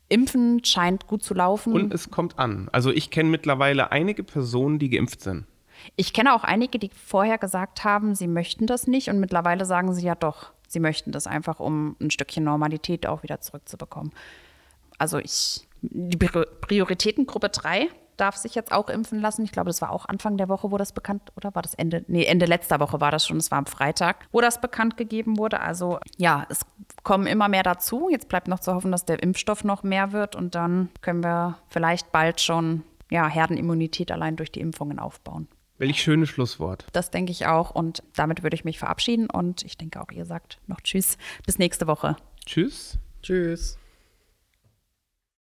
Impfen 0.10 0.66
scheint 0.66 1.08
gut 1.08 1.24
zu 1.24 1.36
laufen. 1.36 1.74
Und 1.74 1.94
es 1.94 2.10
kommt 2.10 2.40
an. 2.40 2.68
Also 2.72 2.92
ich 2.92 3.12
kenne 3.12 3.30
mittlerweile 3.30 3.92
einige 3.92 4.24
Personen, 4.24 4.80
die 4.80 4.90
geimpft 4.90 5.22
sind. 5.22 5.46
Ich 5.96 6.14
kenne 6.14 6.34
auch 6.34 6.44
einige, 6.44 6.80
die 6.80 6.90
vorher 6.94 7.38
gesagt 7.38 7.84
haben, 7.84 8.16
sie 8.16 8.28
möchten 8.28 8.68
das 8.68 8.88
nicht 8.88 9.10
und 9.10 9.20
mittlerweile 9.20 9.66
sagen 9.66 9.94
sie 9.94 10.06
ja 10.06 10.16
doch, 10.16 10.52
sie 10.68 10.80
möchten 10.80 11.12
das 11.12 11.28
einfach, 11.28 11.60
um 11.60 11.96
ein 12.02 12.12
Stückchen 12.12 12.44
Normalität 12.44 13.08
auch 13.08 13.24
wieder 13.24 13.40
zurückzubekommen. 13.40 14.12
Also 14.98 15.20
ich, 15.20 15.68
die 15.82 16.18
Pri- 16.18 16.46
Prioritätengruppe 16.62 17.50
3 17.50 17.88
darf 18.18 18.36
sich 18.36 18.54
jetzt 18.54 18.72
auch 18.74 18.90
impfen 18.90 19.22
lassen. 19.22 19.44
Ich 19.46 19.52
glaube, 19.54 19.70
das 19.70 19.82
war 19.82 19.92
auch 19.92 20.06
Anfang 20.06 20.36
der 20.36 20.50
Woche, 20.50 20.72
wo 20.72 20.78
das 20.78 20.92
bekannt, 20.92 21.22
oder 21.38 21.56
war 21.56 21.62
das 21.62 21.74
Ende, 21.74 22.04
nee, 22.08 22.26
Ende 22.26 22.46
letzter 22.46 22.82
Woche 22.82 23.00
war 23.00 23.12
das 23.12 23.26
schon, 23.26 23.38
es 23.38 23.50
war 23.50 23.58
am 23.58 23.66
Freitag, 23.66 24.28
wo 24.34 24.42
das 24.42 24.60
bekannt 24.60 24.98
gegeben 24.98 25.38
wurde. 25.38 25.62
Also 25.62 26.00
ja, 26.18 26.46
es 26.50 26.66
kommen 27.04 27.28
immer 27.28 27.48
mehr 27.48 27.64
dazu. 27.64 28.10
Jetzt 28.12 28.28
bleibt 28.28 28.50
noch 28.50 28.60
zu 28.60 28.74
hoffen, 28.74 28.92
dass 28.92 29.06
der 29.06 29.24
Impfstoff 29.24 29.64
noch 29.64 29.84
mehr 29.84 30.12
wird 30.12 30.36
und 30.36 30.54
dann 30.56 30.90
können 31.02 31.24
wir 31.24 31.58
vielleicht 31.70 32.12
bald 32.12 32.42
schon 32.42 32.84
ja, 33.10 33.28
Herdenimmunität 33.28 34.12
allein 34.12 34.36
durch 34.36 34.52
die 34.52 34.60
Impfungen 34.60 35.00
aufbauen. 35.00 35.48
Welch 35.78 36.02
schönes 36.02 36.28
Schlusswort. 36.28 36.86
Das 36.92 37.10
denke 37.12 37.32
ich 37.32 37.46
auch. 37.48 37.72
Und 37.72 38.04
damit 38.18 38.44
würde 38.44 38.54
ich 38.56 38.66
mich 38.66 38.78
verabschieden. 38.80 39.30
Und 39.30 39.64
ich 39.64 39.78
denke 39.78 40.02
auch, 40.02 40.12
ihr 40.12 40.26
sagt 40.26 40.60
noch 40.68 40.82
Tschüss. 40.82 41.18
Bis 41.46 41.58
nächste 41.58 41.88
Woche. 41.88 42.18
Tschüss. 42.46 43.00
Tschüss. 43.24 43.78